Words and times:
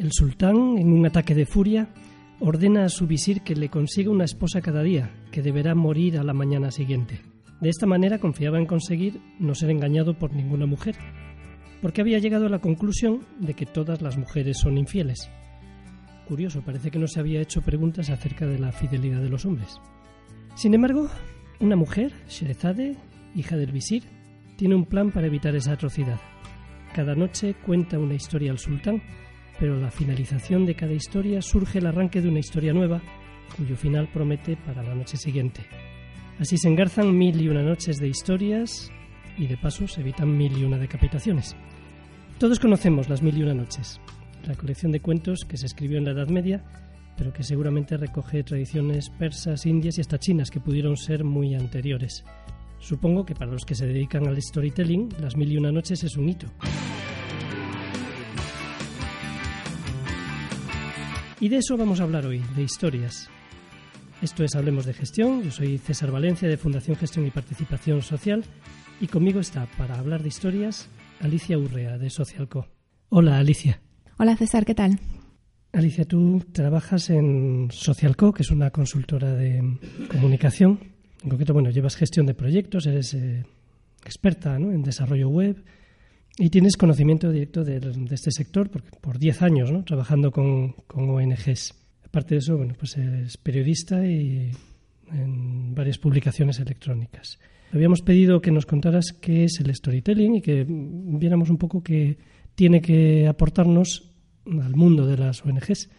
El 0.00 0.12
sultán, 0.12 0.78
en 0.78 0.94
un 0.94 1.04
ataque 1.04 1.34
de 1.34 1.44
furia, 1.44 1.90
ordena 2.38 2.86
a 2.86 2.88
su 2.88 3.06
visir 3.06 3.42
que 3.42 3.54
le 3.54 3.68
consiga 3.68 4.10
una 4.10 4.24
esposa 4.24 4.62
cada 4.62 4.82
día, 4.82 5.10
que 5.30 5.42
deberá 5.42 5.74
morir 5.74 6.16
a 6.16 6.24
la 6.24 6.32
mañana 6.32 6.70
siguiente. 6.70 7.20
De 7.60 7.68
esta 7.68 7.84
manera 7.84 8.16
confiaba 8.16 8.58
en 8.58 8.64
conseguir 8.64 9.20
no 9.38 9.54
ser 9.54 9.68
engañado 9.68 10.14
por 10.18 10.32
ninguna 10.32 10.64
mujer, 10.64 10.96
porque 11.82 12.00
había 12.00 12.18
llegado 12.18 12.46
a 12.46 12.48
la 12.48 12.60
conclusión 12.60 13.26
de 13.40 13.52
que 13.52 13.66
todas 13.66 14.00
las 14.00 14.16
mujeres 14.16 14.56
son 14.56 14.78
infieles. 14.78 15.30
Curioso, 16.26 16.62
parece 16.62 16.90
que 16.90 16.98
no 16.98 17.06
se 17.06 17.20
había 17.20 17.42
hecho 17.42 17.60
preguntas 17.60 18.08
acerca 18.08 18.46
de 18.46 18.58
la 18.58 18.72
fidelidad 18.72 19.20
de 19.20 19.28
los 19.28 19.44
hombres. 19.44 19.76
Sin 20.54 20.72
embargo, 20.72 21.10
una 21.60 21.76
mujer, 21.76 22.14
Sherezade, 22.26 22.96
hija 23.34 23.58
del 23.58 23.70
visir, 23.70 24.04
tiene 24.56 24.76
un 24.76 24.86
plan 24.86 25.12
para 25.12 25.26
evitar 25.26 25.54
esa 25.56 25.72
atrocidad. 25.72 26.18
Cada 26.94 27.14
noche 27.14 27.54
cuenta 27.66 27.98
una 27.98 28.14
historia 28.14 28.50
al 28.50 28.58
sultán 28.58 29.02
pero 29.60 29.78
la 29.78 29.90
finalización 29.90 30.64
de 30.64 30.74
cada 30.74 30.94
historia 30.94 31.42
surge 31.42 31.78
el 31.78 31.86
arranque 31.86 32.22
de 32.22 32.28
una 32.28 32.38
historia 32.38 32.72
nueva, 32.72 33.02
cuyo 33.54 33.76
final 33.76 34.08
promete 34.10 34.56
para 34.56 34.82
la 34.82 34.94
noche 34.94 35.18
siguiente. 35.18 35.60
Así 36.38 36.56
se 36.56 36.68
engarzan 36.68 37.16
mil 37.16 37.38
y 37.40 37.48
una 37.48 37.62
noches 37.62 37.98
de 37.98 38.08
historias 38.08 38.90
y 39.36 39.46
de 39.46 39.58
paso 39.58 39.86
se 39.86 40.00
evitan 40.00 40.34
mil 40.34 40.56
y 40.56 40.64
una 40.64 40.78
decapitaciones. 40.78 41.54
Todos 42.38 42.58
conocemos 42.58 43.10
las 43.10 43.22
mil 43.22 43.36
y 43.36 43.42
una 43.42 43.52
noches, 43.52 44.00
la 44.46 44.54
colección 44.54 44.92
de 44.92 45.00
cuentos 45.00 45.44
que 45.46 45.58
se 45.58 45.66
escribió 45.66 45.98
en 45.98 46.06
la 46.06 46.12
Edad 46.12 46.28
Media, 46.28 46.64
pero 47.18 47.30
que 47.30 47.42
seguramente 47.42 47.98
recoge 47.98 48.42
tradiciones 48.42 49.10
persas, 49.10 49.66
indias 49.66 49.98
y 49.98 50.00
hasta 50.00 50.18
chinas 50.18 50.50
que 50.50 50.60
pudieron 50.60 50.96
ser 50.96 51.22
muy 51.22 51.54
anteriores. 51.54 52.24
Supongo 52.78 53.26
que 53.26 53.34
para 53.34 53.52
los 53.52 53.66
que 53.66 53.74
se 53.74 53.86
dedican 53.86 54.26
al 54.26 54.40
storytelling, 54.40 55.10
las 55.20 55.36
mil 55.36 55.52
y 55.52 55.58
una 55.58 55.70
noches 55.70 56.02
es 56.02 56.16
un 56.16 56.30
hito. 56.30 56.46
Y 61.40 61.48
de 61.48 61.56
eso 61.56 61.78
vamos 61.78 62.00
a 62.00 62.02
hablar 62.02 62.26
hoy, 62.26 62.42
de 62.54 62.62
historias. 62.62 63.30
Esto 64.20 64.44
es 64.44 64.54
Hablemos 64.54 64.84
de 64.84 64.92
Gestión, 64.92 65.42
yo 65.42 65.50
soy 65.50 65.78
César 65.78 66.10
Valencia 66.10 66.46
de 66.46 66.58
Fundación 66.58 66.98
Gestión 66.98 67.26
y 67.26 67.30
Participación 67.30 68.02
Social 68.02 68.44
y 69.00 69.06
conmigo 69.06 69.40
está 69.40 69.64
para 69.78 69.98
hablar 69.98 70.20
de 70.20 70.28
historias 70.28 70.90
Alicia 71.18 71.56
Urrea 71.56 71.96
de 71.96 72.10
Socialco. 72.10 72.68
Hola 73.08 73.38
Alicia. 73.38 73.80
Hola 74.18 74.36
César, 74.36 74.66
¿qué 74.66 74.74
tal? 74.74 75.00
Alicia, 75.72 76.04
tú 76.04 76.44
trabajas 76.52 77.08
en 77.08 77.68
Socialco, 77.70 78.34
que 78.34 78.42
es 78.42 78.50
una 78.50 78.70
consultora 78.70 79.32
de 79.32 79.78
comunicación. 80.10 80.78
En 81.22 81.30
concreto, 81.30 81.54
bueno, 81.54 81.70
llevas 81.70 81.96
gestión 81.96 82.26
de 82.26 82.34
proyectos, 82.34 82.84
eres 82.84 83.14
eh, 83.14 83.46
experta 84.04 84.56
en 84.56 84.82
desarrollo 84.82 85.30
web, 85.30 85.64
y 86.40 86.48
tienes 86.48 86.78
conocimiento 86.78 87.30
directo 87.30 87.62
de, 87.64 87.80
este 88.10 88.30
sector 88.30 88.70
por, 88.70 88.82
por 88.82 89.18
10 89.18 89.42
años, 89.42 89.70
¿no? 89.70 89.84
Trabajando 89.84 90.32
con, 90.32 90.72
con, 90.86 91.10
ONGs. 91.10 91.74
Aparte 92.06 92.34
de 92.34 92.38
eso, 92.38 92.56
bueno, 92.56 92.74
pues 92.78 92.96
eres 92.96 93.36
periodista 93.36 94.06
y 94.06 94.50
en 95.12 95.74
varias 95.74 95.98
publicaciones 95.98 96.58
electrónicas. 96.58 97.38
Habíamos 97.72 98.00
pedido 98.00 98.40
que 98.40 98.50
nos 98.50 98.64
contaras 98.64 99.12
qué 99.12 99.44
es 99.44 99.60
el 99.60 99.72
storytelling 99.74 100.36
y 100.36 100.40
que 100.40 100.64
viéramos 100.66 101.50
un 101.50 101.58
poco 101.58 101.82
qué 101.82 102.16
tiene 102.54 102.80
que 102.80 103.28
aportarnos 103.28 104.10
al 104.46 104.74
mundo 104.74 105.06
de 105.06 105.18
las 105.18 105.44
ONGs. 105.44 105.90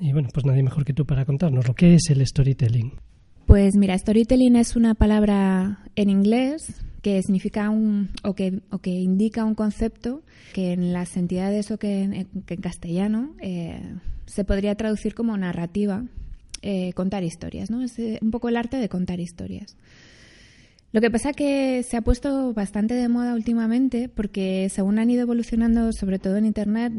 Y 0.00 0.12
bueno, 0.12 0.28
pues 0.34 0.44
nadie 0.44 0.64
mejor 0.64 0.84
que 0.84 0.92
tú 0.92 1.06
para 1.06 1.24
contarnos 1.24 1.68
lo 1.68 1.74
que 1.74 1.94
es 1.94 2.10
el 2.10 2.26
storytelling. 2.26 2.94
Pues 3.46 3.76
mira, 3.76 3.96
storytelling 3.96 4.56
es 4.56 4.74
una 4.74 4.94
palabra 4.94 5.84
en 5.94 6.10
inglés 6.10 6.82
que 7.02 7.22
significa 7.22 7.70
un, 7.70 8.10
o, 8.24 8.34
que, 8.34 8.60
o 8.70 8.78
que 8.78 8.90
indica 8.90 9.44
un 9.44 9.54
concepto 9.54 10.22
que 10.52 10.72
en 10.72 10.92
las 10.92 11.16
entidades 11.16 11.70
o 11.70 11.78
que 11.78 12.02
en, 12.02 12.26
castellano 12.60 13.34
eh, 13.40 13.80
se 14.26 14.44
podría 14.44 14.74
traducir 14.74 15.14
como 15.14 15.36
narrativa, 15.36 16.04
eh, 16.62 16.92
contar 16.94 17.22
historias, 17.22 17.70
¿no? 17.70 17.82
Es 17.82 17.98
eh, 17.98 18.18
un 18.20 18.30
poco 18.30 18.48
el 18.48 18.56
arte 18.56 18.78
de 18.78 18.88
contar 18.88 19.20
historias. 19.20 19.76
Lo 20.90 21.00
que 21.00 21.10
pasa 21.10 21.32
que 21.32 21.82
se 21.82 21.96
ha 21.96 22.00
puesto 22.00 22.54
bastante 22.54 22.94
de 22.94 23.08
moda 23.08 23.34
últimamente 23.34 24.08
porque 24.08 24.68
según 24.70 24.98
han 24.98 25.10
ido 25.10 25.22
evolucionando, 25.22 25.92
sobre 25.92 26.18
todo 26.18 26.36
en 26.36 26.46
Internet, 26.46 26.92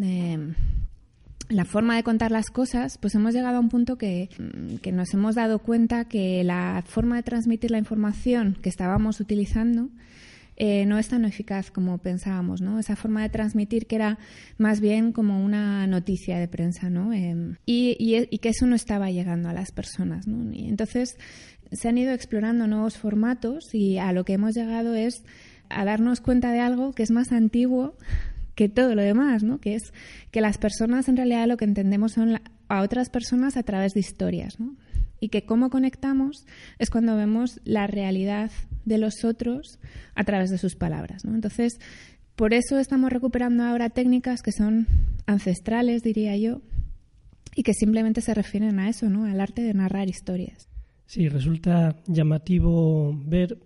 la 1.50 1.66
forma 1.66 1.96
de 1.96 2.04
contar 2.04 2.32
las 2.32 2.50
cosas, 2.52 2.98
pues 3.00 3.16
hemos 3.16 3.34
llegado 3.34 3.58
a 3.58 3.60
un 3.60 3.70
punto 3.70 3.98
que, 3.98 4.30
mm, 4.38 4.78
que, 4.78 4.92
nos 4.92 5.14
hemos 5.14 5.36
dado 5.36 5.60
cuenta 5.60 6.06
que 6.06 6.44
la 6.44 6.84
forma 6.86 7.18
de 7.18 7.24
transmitir 7.24 7.72
la 7.72 7.80
información 7.80 8.58
que 8.62 8.70
estábamos 8.70 9.20
utilizando 9.20 9.90
eh, 10.62 10.86
no 10.86 11.00
es 11.00 11.08
tan 11.08 11.24
eficaz 11.24 11.72
como 11.72 11.98
pensábamos, 12.00 12.60
¿no? 12.62 12.80
Esa 12.80 12.98
forma 12.98 13.22
de 13.24 13.30
transmitir 13.30 13.88
que 13.88 13.96
era 13.96 14.20
más 14.58 14.82
bien 14.82 15.14
como 15.14 15.44
una 15.44 15.88
noticia 15.88 16.38
de 16.38 16.50
prensa, 16.50 16.90
¿no? 16.90 17.14
Em, 17.14 17.56
y, 17.66 17.96
y, 17.98 18.38
que 18.40 18.50
eso 18.50 18.68
no 18.68 18.76
estaba 18.76 19.10
llegando 19.10 19.48
a 19.48 19.54
las 19.54 19.72
personas, 19.72 20.28
¿no? 20.28 20.54
Y 20.54 20.68
entonces 20.68 21.18
se 21.72 21.88
han 21.88 21.98
ido 21.98 22.12
explorando 22.12 22.68
nuevos 22.68 22.98
formatos 22.98 23.74
y 23.74 24.00
a 24.00 24.12
lo 24.12 24.26
que 24.26 24.34
hemos 24.34 24.54
llegado 24.54 24.96
es 24.96 25.24
a 25.70 25.86
darnos 25.86 26.20
cuenta 26.20 26.52
de 26.52 26.60
algo 26.60 26.92
que 26.92 27.04
es 27.04 27.12
más 27.12 27.32
antiguo 27.32 27.96
que 28.60 28.68
todo 28.68 28.94
lo 28.94 29.02
demás, 29.02 29.42
¿no? 29.42 29.62
Que 29.62 29.76
es 29.76 29.94
que 30.32 30.42
las 30.42 30.58
personas 30.58 31.08
en 31.08 31.16
realidad 31.16 31.48
lo 31.48 31.56
que 31.56 31.64
entendemos 31.64 32.12
son 32.12 32.42
a 32.68 32.82
otras 32.82 33.10
personas 33.10 33.56
a 33.56 33.64
través 33.64 33.94
de 33.94 34.02
historias, 34.02 34.60
¿no? 34.60 34.76
Y 35.22 35.30
que 35.30 35.46
cómo 35.46 35.70
conectamos 35.70 36.46
es 36.78 36.90
cuando 36.90 37.16
vemos 37.16 37.62
la 37.64 37.88
realidad 37.88 38.52
de 38.84 38.98
los 38.98 39.24
otros 39.24 39.80
a 40.14 40.26
través 40.26 40.50
de 40.50 40.58
sus 40.58 40.76
palabras, 40.76 41.24
¿no? 41.24 41.36
Entonces, 41.36 41.80
por 42.36 42.54
eso 42.54 42.80
estamos 42.80 43.14
recuperando 43.14 43.64
ahora 43.64 43.92
técnicas 43.92 44.42
que 44.42 44.52
son 44.52 44.88
ancestrales, 45.26 46.04
diría 46.04 46.36
yo, 46.36 46.62
y 47.56 47.64
que 47.64 47.74
simplemente 47.74 48.20
se 48.20 48.34
refieren 48.34 48.78
a 48.80 48.90
eso, 48.90 49.10
¿no? 49.10 49.24
Al 49.24 49.40
arte 49.40 49.62
de 49.62 49.74
narrar 49.74 50.10
historias. 50.10 50.68
Sí, 51.06 51.30
resulta 51.30 51.96
llamativo 52.08 53.18
ver 53.26 53.58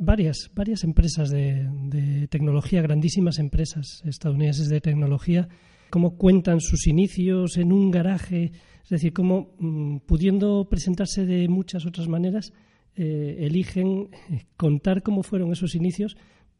varias, 0.00 0.50
varias 0.54 0.82
empresas 0.82 1.30
de, 1.30 2.26
tecnología, 2.30 2.82
grandísimas 2.82 3.38
empresas 3.38 4.02
estadounidenses 4.04 4.68
de 4.68 4.80
tecnología, 4.80 5.48
cómo 5.90 6.16
cuentan 6.16 6.60
sus 6.60 6.86
inicios 6.86 7.56
en 7.58 7.72
un 7.72 7.90
garaje, 7.90 8.52
es 8.82 8.88
decir, 8.88 9.12
cómo 9.12 9.54
mm, 9.58 9.98
pudiendo 10.06 10.68
presentarse 10.68 11.26
de 11.26 11.48
muchas 11.48 11.86
otras 11.86 12.08
maneras, 12.08 12.52
eh, 12.96 13.36
eligen 13.40 14.08
eh, 14.30 14.46
contar 14.56 15.02
cómo 15.02 15.22
fueron 15.22 15.52
esos 15.52 15.74
inicios, 15.74 16.16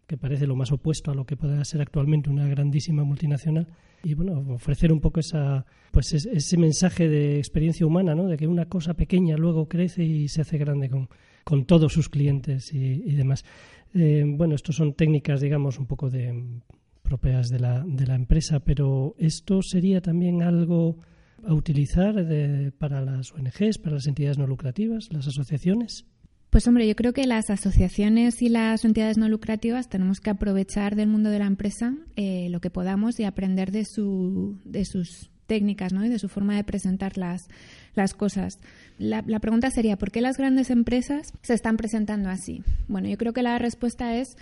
que 0.06 0.16
parece 0.16 0.46
lo 0.46 0.56
más 0.56 0.72
opuesto 0.72 1.10
a 1.10 1.14
lo 1.14 1.24
que 1.24 1.36
pueda 1.36 1.64
ser 1.64 1.80
actualmente 1.80 2.30
una 2.30 2.46
grandísima 2.48 3.04
multinacional, 3.04 3.68
y 4.02 4.14
bueno, 4.14 4.54
ofrecer 4.54 4.92
un 4.92 5.00
poco 5.00 5.20
esa, 5.20 5.64
pues 5.92 6.12
ese 6.12 6.56
mensaje 6.56 7.08
de 7.08 7.38
experiencia 7.38 7.86
humana, 7.86 8.14
¿no? 8.14 8.26
de 8.26 8.36
que 8.36 8.46
una 8.46 8.66
cosa 8.66 8.94
pequeña 8.94 9.36
luego 9.36 9.68
crece 9.68 10.04
y 10.04 10.28
se 10.28 10.40
hace 10.40 10.58
grande 10.58 10.88
con, 10.88 11.08
con 11.44 11.64
todos 11.64 11.92
sus 11.92 12.08
clientes 12.08 12.72
y, 12.72 13.14
demás. 13.14 13.44
Eh, 13.94 14.24
bueno, 14.26 14.54
estos 14.54 14.76
son 14.76 14.94
técnicas, 14.94 15.40
digamos, 15.40 15.78
un 15.78 15.86
poco 15.86 16.10
de 16.10 16.60
propias 17.02 17.48
de 17.48 17.58
la, 17.58 17.82
de 17.84 18.06
la 18.06 18.14
empresa, 18.14 18.60
pero 18.60 19.14
esto 19.18 19.62
sería 19.62 20.00
también 20.00 20.42
algo 20.42 20.98
a 21.44 21.54
utilizar 21.54 22.14
para 22.78 23.00
las 23.00 23.32
ONGs, 23.32 23.78
para 23.78 23.96
las 23.96 24.06
entidades 24.06 24.38
no 24.38 24.46
lucrativas, 24.46 25.08
las 25.12 25.26
asociaciones. 25.26 26.06
Pues 26.50 26.66
hombre, 26.66 26.88
yo 26.88 26.96
creo 26.96 27.12
que 27.12 27.26
las 27.28 27.48
asociaciones 27.48 28.42
y 28.42 28.48
las 28.48 28.84
entidades 28.84 29.16
no 29.16 29.28
lucrativas 29.28 29.88
tenemos 29.88 30.18
que 30.18 30.30
aprovechar 30.30 30.96
del 30.96 31.08
mundo 31.08 31.30
de 31.30 31.38
la 31.38 31.46
empresa 31.46 31.94
eh, 32.16 32.48
lo 32.50 32.60
que 32.60 32.70
podamos 32.70 33.20
y 33.20 33.24
aprender 33.24 33.70
de, 33.70 33.84
su, 33.84 34.58
de 34.64 34.84
sus 34.84 35.30
técnicas 35.50 35.92
¿no? 35.92 36.06
y 36.06 36.08
de 36.08 36.20
su 36.20 36.28
forma 36.28 36.54
de 36.54 36.62
presentar 36.62 37.18
las, 37.18 37.48
las 37.96 38.14
cosas. 38.14 38.60
La, 38.98 39.22
pregunta 39.40 39.68
sería, 39.72 39.96
¿por 39.96 40.12
qué 40.12 40.20
las 40.20 40.36
grandes 40.36 40.70
empresas 40.70 41.32
se 41.42 41.54
están 41.54 41.76
presentando 41.76 42.30
así? 42.30 42.62
Bueno, 42.86 43.08
yo 43.08 43.18
creo 43.18 43.32
que 43.32 43.42
la 43.42 43.58
respuesta 43.58 44.14
es 44.14 44.36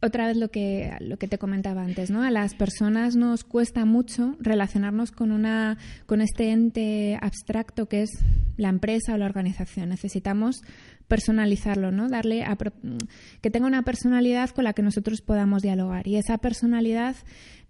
otra 0.00 0.26
vez 0.26 0.38
lo 0.38 0.48
que, 0.48 0.90
lo 1.00 1.18
que 1.18 1.28
te 1.28 1.36
comentaba 1.36 1.82
antes, 1.82 2.10
¿no? 2.10 2.22
A 2.22 2.30
las 2.30 2.54
personas 2.54 3.14
nos 3.14 3.44
cuesta 3.44 3.84
mucho 3.84 4.36
relacionarnos 4.40 5.12
con 5.12 5.32
una, 5.32 5.76
con 6.06 6.22
este 6.22 6.50
ente 6.50 7.18
abstracto 7.20 7.86
que 7.86 8.02
es 8.02 8.10
la 8.56 8.70
empresa 8.70 9.12
o 9.12 9.18
la 9.18 9.26
organización. 9.26 9.90
Necesitamos 9.90 10.62
personalizarlo, 11.08 11.90
¿no? 11.90 12.08
Darle 12.08 12.44
a, 12.44 12.56
que 12.56 13.50
tenga 13.50 13.66
una 13.66 13.82
personalidad 13.82 14.48
con 14.50 14.64
la 14.64 14.72
que 14.72 14.82
nosotros 14.82 15.20
podamos 15.20 15.60
dialogar. 15.60 16.06
Y 16.06 16.16
esa 16.16 16.38
personalidad 16.38 17.16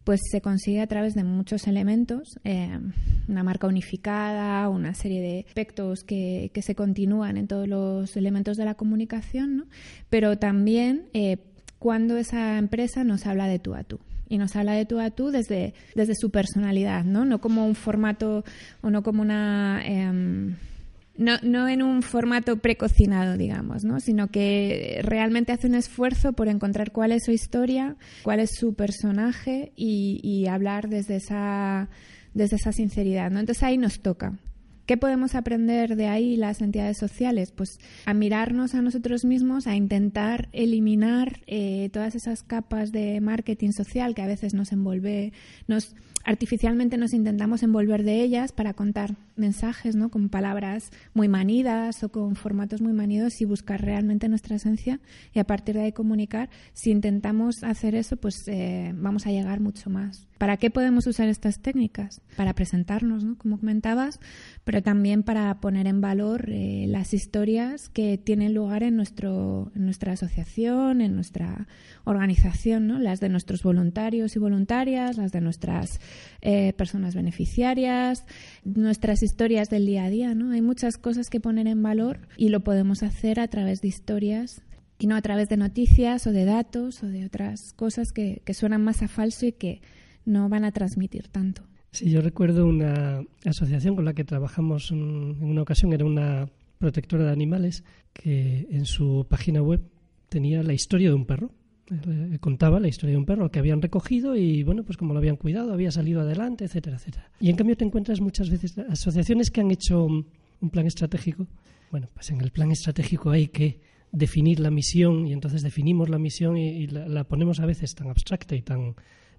pues 0.08 0.22
se 0.30 0.40
consigue 0.40 0.80
a 0.80 0.86
través 0.86 1.14
de 1.14 1.22
muchos 1.22 1.66
elementos, 1.66 2.38
eh, 2.42 2.80
una 3.28 3.42
marca 3.42 3.66
unificada, 3.66 4.66
una 4.70 4.94
serie 4.94 5.20
de 5.20 5.44
aspectos 5.46 6.02
que, 6.02 6.50
que, 6.54 6.62
se 6.62 6.74
continúan 6.74 7.36
en 7.36 7.46
todos 7.46 7.68
los 7.68 8.16
elementos 8.16 8.56
de 8.56 8.64
la 8.64 8.72
comunicación, 8.72 9.58
¿no? 9.58 9.64
pero 10.08 10.38
también 10.38 11.10
eh, 11.12 11.36
cuando 11.78 12.16
esa 12.16 12.56
empresa 12.56 13.04
nos 13.04 13.26
habla 13.26 13.48
de 13.48 13.58
tú 13.58 13.74
a 13.74 13.84
tú 13.84 14.00
y 14.30 14.38
nos 14.38 14.56
habla 14.56 14.72
de 14.72 14.86
tú 14.86 14.98
a 14.98 15.10
tú 15.10 15.30
desde, 15.30 15.74
desde 15.94 16.14
su 16.14 16.30
personalidad, 16.30 17.04
¿no? 17.04 17.26
No 17.26 17.42
como 17.42 17.66
un 17.66 17.74
formato 17.74 18.46
o 18.80 18.88
no 18.88 19.02
como 19.02 19.20
una... 19.20 19.82
Em, 19.84 20.56
no, 21.18 21.36
no 21.42 21.68
en 21.68 21.82
un 21.82 22.02
formato 22.02 22.56
precocinado, 22.56 23.36
digamos, 23.36 23.84
¿no? 23.84 24.00
sino 24.00 24.28
que 24.28 25.00
realmente 25.02 25.52
hace 25.52 25.66
un 25.66 25.74
esfuerzo 25.74 26.32
por 26.32 26.48
encontrar 26.48 26.92
cuál 26.92 27.12
es 27.12 27.24
su 27.24 27.32
historia, 27.32 27.96
cuál 28.22 28.40
es 28.40 28.54
su 28.54 28.74
personaje 28.74 29.72
y, 29.76 30.46
hablar 30.48 30.88
desde 30.88 31.16
esa 31.16 31.90
desde 32.32 32.56
esa 32.56 32.72
sinceridad, 32.72 33.30
¿no? 33.30 33.40
Entonces 33.40 33.62
ahí 33.64 33.76
nos 33.76 34.00
toca. 34.00 34.38
¿Qué 34.88 34.96
podemos 34.96 35.34
aprender 35.34 35.96
de 35.96 36.06
ahí 36.06 36.36
las 36.36 36.62
entidades 36.62 36.96
sociales? 36.96 37.52
Pues 37.52 37.78
a 38.06 38.14
mirarnos 38.14 38.74
a 38.74 38.80
nosotros 38.80 39.26
mismos, 39.26 39.66
a 39.66 39.76
intentar 39.76 40.48
eliminar 40.52 41.40
eh, 41.46 41.90
todas 41.92 42.14
esas 42.14 42.42
capas 42.42 42.90
de 42.90 43.20
marketing 43.20 43.72
social 43.72 44.14
que 44.14 44.22
a 44.22 44.26
veces 44.26 44.54
nos 44.54 44.72
envuelve, 44.72 45.34
nos 45.66 45.94
artificialmente 46.24 46.96
nos 46.96 47.12
intentamos 47.12 47.62
envolver 47.62 48.02
de 48.02 48.22
ellas 48.22 48.52
para 48.52 48.74
contar 48.74 49.16
mensajes, 49.36 49.94
¿no? 49.96 50.10
Con 50.10 50.28
palabras 50.28 50.90
muy 51.14 51.28
manidas 51.28 52.02
o 52.02 52.10
con 52.10 52.34
formatos 52.34 52.80
muy 52.80 52.92
manidos 52.92 53.40
y 53.40 53.44
buscar 53.44 53.82
realmente 53.82 54.28
nuestra 54.28 54.56
esencia 54.56 55.00
y 55.32 55.38
a 55.38 55.44
partir 55.44 55.76
de 55.76 55.82
ahí 55.82 55.92
comunicar. 55.92 56.50
Si 56.72 56.90
intentamos 56.90 57.62
hacer 57.62 57.94
eso, 57.94 58.16
pues 58.16 58.36
eh, 58.46 58.92
vamos 58.94 59.26
a 59.26 59.30
llegar 59.30 59.60
mucho 59.60 59.90
más. 59.90 60.28
¿Para 60.38 60.56
qué 60.56 60.70
podemos 60.70 61.06
usar 61.06 61.28
estas 61.28 61.60
técnicas? 61.60 62.20
Para 62.36 62.54
presentarnos, 62.54 63.24
¿no? 63.24 63.36
como 63.36 63.58
comentabas, 63.58 64.20
pero 64.64 64.77
también 64.82 65.22
para 65.22 65.60
poner 65.60 65.86
en 65.86 66.00
valor 66.00 66.50
eh, 66.50 66.86
las 66.88 67.14
historias 67.14 67.88
que 67.88 68.18
tienen 68.18 68.54
lugar 68.54 68.82
en, 68.82 68.96
nuestro, 68.96 69.70
en 69.74 69.84
nuestra 69.84 70.12
asociación, 70.12 71.00
en 71.00 71.14
nuestra 71.14 71.66
organización, 72.04 72.86
¿no? 72.86 72.98
las 72.98 73.20
de 73.20 73.28
nuestros 73.28 73.62
voluntarios 73.62 74.36
y 74.36 74.38
voluntarias, 74.38 75.16
las 75.16 75.32
de 75.32 75.40
nuestras 75.40 76.00
eh, 76.40 76.72
personas 76.74 77.14
beneficiarias, 77.14 78.24
nuestras 78.64 79.22
historias 79.22 79.70
del 79.70 79.86
día 79.86 80.04
a 80.04 80.10
día. 80.10 80.34
¿no? 80.34 80.52
Hay 80.52 80.62
muchas 80.62 80.98
cosas 80.98 81.30
que 81.30 81.40
poner 81.40 81.66
en 81.66 81.82
valor 81.82 82.28
y 82.36 82.48
lo 82.48 82.60
podemos 82.60 83.02
hacer 83.02 83.40
a 83.40 83.48
través 83.48 83.80
de 83.80 83.88
historias 83.88 84.62
y 84.98 85.06
no 85.06 85.16
a 85.16 85.22
través 85.22 85.48
de 85.48 85.56
noticias 85.56 86.26
o 86.26 86.32
de 86.32 86.44
datos 86.44 87.02
o 87.02 87.06
de 87.06 87.24
otras 87.24 87.72
cosas 87.72 88.12
que, 88.12 88.42
que 88.44 88.54
suenan 88.54 88.82
más 88.82 89.02
a 89.02 89.08
falso 89.08 89.46
y 89.46 89.52
que 89.52 89.80
no 90.24 90.48
van 90.48 90.64
a 90.64 90.72
transmitir 90.72 91.28
tanto. 91.28 91.62
Sí, 91.90 92.10
yo 92.10 92.20
recuerdo 92.20 92.66
una 92.66 93.22
asociación 93.44 93.96
con 93.96 94.04
la 94.04 94.14
que 94.14 94.24
trabajamos 94.24 94.90
en 94.90 95.42
una 95.42 95.62
ocasión, 95.62 95.92
era 95.92 96.04
una 96.04 96.48
protectora 96.78 97.24
de 97.24 97.32
animales, 97.32 97.84
que 98.12 98.66
en 98.70 98.84
su 98.84 99.26
página 99.28 99.62
web 99.62 99.80
tenía 100.28 100.62
la 100.62 100.74
historia 100.74 101.08
de 101.08 101.14
un 101.14 101.24
perro. 101.26 101.50
Eh, 101.90 102.38
contaba 102.40 102.78
la 102.78 102.88
historia 102.88 103.12
de 103.12 103.18
un 103.18 103.24
perro 103.24 103.50
que 103.50 103.58
habían 103.58 103.80
recogido 103.80 104.36
y, 104.36 104.62
bueno, 104.62 104.84
pues 104.84 104.98
como 104.98 105.14
lo 105.14 105.18
habían 105.18 105.36
cuidado, 105.36 105.72
había 105.72 105.90
salido 105.90 106.20
adelante, 106.20 106.66
etcétera, 106.66 106.96
etcétera. 106.96 107.30
Y 107.40 107.48
en 107.48 107.56
cambio 107.56 107.76
te 107.76 107.84
encuentras 107.84 108.20
muchas 108.20 108.50
veces 108.50 108.76
asociaciones 108.78 109.50
que 109.50 109.62
han 109.62 109.70
hecho 109.70 110.04
un 110.04 110.70
plan 110.70 110.86
estratégico. 110.86 111.46
Bueno, 111.90 112.08
pues 112.12 112.30
en 112.30 112.40
el 112.42 112.50
plan 112.50 112.70
estratégico 112.70 113.30
hay 113.30 113.48
que 113.48 113.80
definir 114.12 114.60
la 114.60 114.70
misión 114.70 115.26
y 115.26 115.32
entonces 115.32 115.62
definimos 115.62 116.08
la 116.08 116.18
misión 116.18 116.56
y, 116.56 116.86
la 116.86 117.24
ponemos 117.24 117.60
a 117.60 117.66
veces 117.66 117.94
tan 117.94 118.08
abstracta 118.08 118.54
y 118.56 118.62
tan 118.62 118.94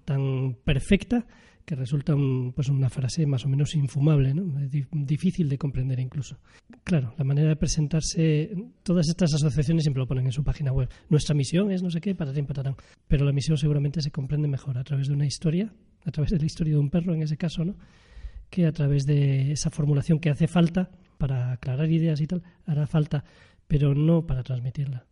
tan 0.06 0.56
perfecta 0.63 1.28
que 1.69 1.75
resulta 1.75 2.16
pues 2.56 2.68
una 2.69 2.89
frase 2.89 3.27
más 3.27 3.45
o 3.45 3.48
menos 3.48 3.75
infumable, 3.75 4.33
difícil 4.92 5.48
de 5.48 5.60
comprender 5.60 6.00
incluso. 6.00 6.39
Claro, 6.83 7.13
la 7.16 7.24
manera 7.24 7.50
de 7.50 7.57
presentarse, 7.57 8.50
todas 8.81 9.07
estas 9.07 9.36
asociaciones 9.36 9.83
siempre 9.83 10.01
lo 10.01 10.07
ponen 10.07 10.25
en 10.25 10.31
su 10.31 10.44
página 10.44 10.71
web. 10.71 10.89
Nuestra 11.10 11.36
misión 11.36 11.71
es 11.71 11.83
no 11.83 11.92
sé 11.92 12.01
qué, 12.01 12.16
para 12.16 12.33
patarán. 12.33 12.75
Pero 13.07 13.24
la 13.24 13.31
misión 13.31 13.56
seguramente 13.56 14.01
se 14.01 14.10
comprende 14.10 14.48
mejor 14.48 14.80
a 14.80 14.83
través 14.83 15.10
de 15.10 15.13
una 15.13 15.27
historia, 15.27 15.71
a 16.06 16.10
través 16.10 16.31
de 16.31 16.39
la 16.39 16.45
historia 16.48 16.74
de 16.74 16.80
un 16.80 16.89
perro 16.89 17.13
en 17.13 17.21
ese 17.21 17.38
caso, 17.38 17.63
¿no? 17.63 17.75
que 18.50 18.66
a 18.66 18.71
través 18.71 19.06
de 19.06 19.51
esa 19.51 19.69
formulación 19.69 20.18
que 20.18 20.31
hace 20.31 20.48
falta 20.48 20.89
para 21.19 21.51
aclarar 21.51 21.92
ideas 21.92 22.19
y 22.19 22.25
tal, 22.25 22.42
hará 22.66 22.88
falta, 22.88 23.25
pero 23.68 23.94
no 23.94 24.25
para 24.25 24.42
transmitirla. 24.42 25.06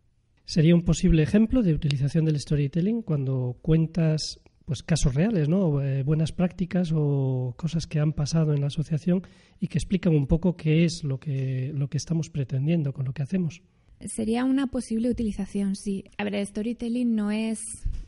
Sería 0.44 0.74
un 0.74 0.82
posible 0.82 1.22
ejemplo 1.22 1.62
de 1.62 1.72
utilización 1.72 2.24
del 2.24 2.40
storytelling 2.40 3.02
cuando 3.02 3.58
cuentas 3.62 4.40
pues 4.68 4.82
casos 4.82 5.14
reales, 5.14 5.48
¿no? 5.48 5.80
Eh, 5.80 6.02
buenas 6.02 6.30
prácticas 6.30 6.92
o 6.94 7.54
cosas 7.56 7.86
que 7.86 8.00
han 8.00 8.12
pasado 8.12 8.52
en 8.52 8.60
la 8.60 8.66
asociación 8.66 9.22
y 9.58 9.68
que 9.68 9.78
explican 9.78 10.14
un 10.14 10.26
poco 10.26 10.58
qué 10.58 10.84
es 10.84 11.04
lo 11.04 11.18
que, 11.18 11.72
lo 11.74 11.88
que 11.88 11.96
estamos 11.96 12.28
pretendiendo 12.28 12.92
con 12.92 13.06
lo 13.06 13.14
que 13.14 13.22
hacemos. 13.22 13.62
Sería 14.06 14.44
una 14.44 14.66
posible 14.66 15.08
utilización, 15.08 15.74
sí. 15.74 16.04
A 16.18 16.24
ver, 16.24 16.34
el 16.34 16.46
storytelling 16.46 17.16
no 17.16 17.30
es, 17.30 17.60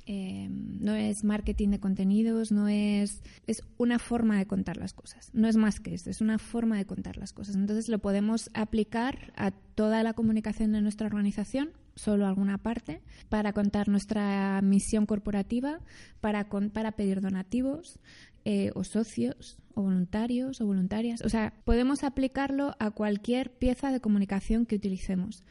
eh, 0.05 0.49
no 0.51 0.95
es 0.95 1.25
marketing 1.25 1.71
de 1.71 1.81
contenidos, 1.81 2.53
no 2.53 2.69
es... 2.69 3.23
Es 3.47 3.62
una 3.79 3.99
forma 3.99 4.37
de 4.37 4.47
contar 4.47 4.77
las 4.77 4.93
cosas. 4.93 5.31
No 5.33 5.49
es 5.49 5.57
más 5.57 5.81
que 5.81 5.95
eso, 5.95 6.11
es 6.11 6.21
una 6.21 6.37
forma 6.37 6.77
de 6.77 6.85
contar 6.85 7.17
las 7.17 7.33
cosas. 7.33 7.57
Entonces 7.57 7.89
lo 7.89 8.01
podemos 8.01 8.51
aplicar 8.53 9.33
a 9.35 9.51
toda 9.51 10.03
la 10.03 10.12
comunicación 10.12 10.73
de 10.73 10.83
nuestra 10.83 11.07
organización 11.07 11.71
solo 12.00 12.26
alguna 12.26 12.56
parte, 12.56 13.02
para 13.29 13.52
contar 13.52 13.88
nuestra 13.88 14.61
misión 14.62 15.05
corporativa, 15.05 15.81
para, 16.20 16.49
para 16.73 16.93
pedir 16.93 17.20
donativos 17.20 18.00
eh, 18.44 18.70
o 18.75 18.85
socios 18.85 19.58
o 19.75 19.82
voluntarios 19.82 20.61
o 20.61 20.67
voluntarias. 20.67 21.20
O 21.23 21.29
sea, 21.29 21.52
podemos 21.64 22.02
aplicarlo 22.02 22.75
a 22.79 22.91
cualquier 22.91 23.52
pieza 23.52 23.93
de 23.93 24.00
comunicación 24.00 24.64
que 24.64 24.76
utilicemos. 24.76 25.44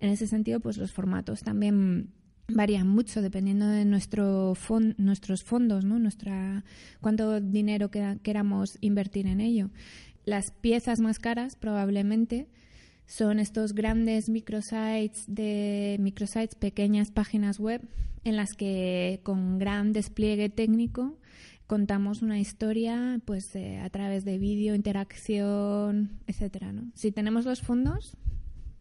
En 0.00 0.08
ese 0.08 0.26
sentido, 0.26 0.60
pues 0.60 0.78
los 0.78 0.92
formatos 0.92 1.40
también 1.42 2.14
varían 2.48 2.88
mucho 2.88 3.20
dependiendo 3.20 3.66
de 3.68 3.84
nuestro 3.84 4.54
nuestros 4.96 5.44
fondos, 5.44 5.84
¿no? 5.84 5.98
Nuestra 5.98 6.64
cuánto 7.00 7.40
dinero 7.40 7.90
queramos 7.90 8.78
invertir 8.80 9.26
en 9.26 9.40
ello. 9.40 9.70
Las 10.24 10.50
piezas 10.50 11.00
más 11.00 11.18
caras 11.18 11.56
probablemente 11.56 12.48
son 13.10 13.40
estos 13.40 13.74
grandes 13.74 14.28
microsites 14.28 15.24
de 15.26 15.96
microsites, 15.98 16.54
pequeñas 16.54 17.10
páginas 17.10 17.58
web 17.58 17.82
en 18.22 18.36
las 18.36 18.52
que 18.52 19.18
con 19.24 19.58
gran 19.58 19.92
despliegue 19.92 20.48
técnico 20.48 21.18
contamos 21.66 22.22
una 22.22 22.38
historia 22.38 23.20
pues 23.24 23.56
eh, 23.56 23.78
a 23.78 23.90
través 23.90 24.24
de 24.24 24.38
vídeo, 24.38 24.76
interacción, 24.76 26.20
etcétera, 26.28 26.72
¿no? 26.72 26.92
Si 26.94 27.10
tenemos 27.10 27.46
los 27.46 27.62
fondos, 27.62 28.16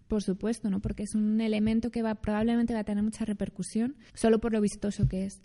por 0.08 0.22
supuesto, 0.22 0.70
¿no? 0.70 0.80
Porque 0.80 1.04
es 1.04 1.16
un 1.16 1.42
elemento 1.42 1.90
que 1.90 2.04
va 2.04 2.14
probablemente 2.14 2.76
va 2.76 2.82
a 2.82 2.84
tener 2.84 3.04
mucha 3.04 3.26
repercusión 3.26 3.96
solo 4.14 4.40
por 4.40 4.54
lo 4.54 4.62
vistoso 4.62 5.08
que 5.08 5.26
es. 5.26 5.42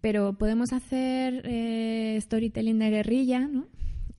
Pero 0.00 0.38
podemos 0.38 0.72
hacer 0.72 1.42
eh, 1.46 2.16
storytelling 2.20 2.78
de 2.78 2.90
guerrilla, 2.90 3.40
¿no? 3.40 3.66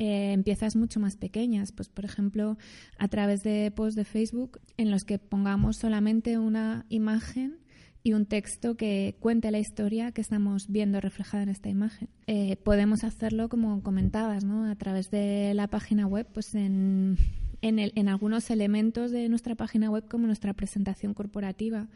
Eh, 0.02 0.34
en 0.34 0.42
piezas 0.42 0.76
mucho 0.76 1.00
más 1.00 1.16
pequeñas, 1.16 1.72
pues 1.72 1.88
por 1.88 2.06
ejemplo 2.06 2.58
a 2.98 3.08
través 3.08 3.44
de 3.44 3.70
posts 3.70 3.94
de 3.94 4.04
Facebook 4.04 4.60
en 4.76 4.90
los 4.90 5.04
que 5.04 5.20
pongamos 5.20 5.78
solamente 5.78 6.40
una 6.40 6.88
imagen 6.90 7.60
y 8.02 8.14
un 8.14 8.26
texto 8.26 8.76
que 8.76 9.16
cuente 9.20 9.52
la 9.52 9.60
historia 9.60 10.12
que 10.12 10.22
estamos 10.22 10.70
viendo 10.70 11.00
reflejada 11.02 11.44
en 11.44 11.50
esta 11.50 11.70
imagen. 11.70 12.10
Eh, 12.26 12.58
podemos 12.64 13.04
hacerlo 13.04 13.48
como 13.48 13.84
comentabas, 13.84 14.44
¿no? 14.44 14.66
A 14.66 14.76
través 14.76 15.12
de 15.12 15.54
la 15.54 15.68
página 15.68 16.08
web, 16.08 16.26
pues 16.34 16.56
en, 16.56 17.18
en, 17.62 17.78
el, 17.78 17.94
en 17.96 18.10
algunos 18.10 18.50
elementos 18.50 19.12
de 19.12 19.30
nuestra 19.30 19.54
página 19.54 19.92
web 19.92 20.08
como 20.10 20.26
nuestra 20.26 20.56
presentación 20.56 21.14
corporativa. 21.14 21.90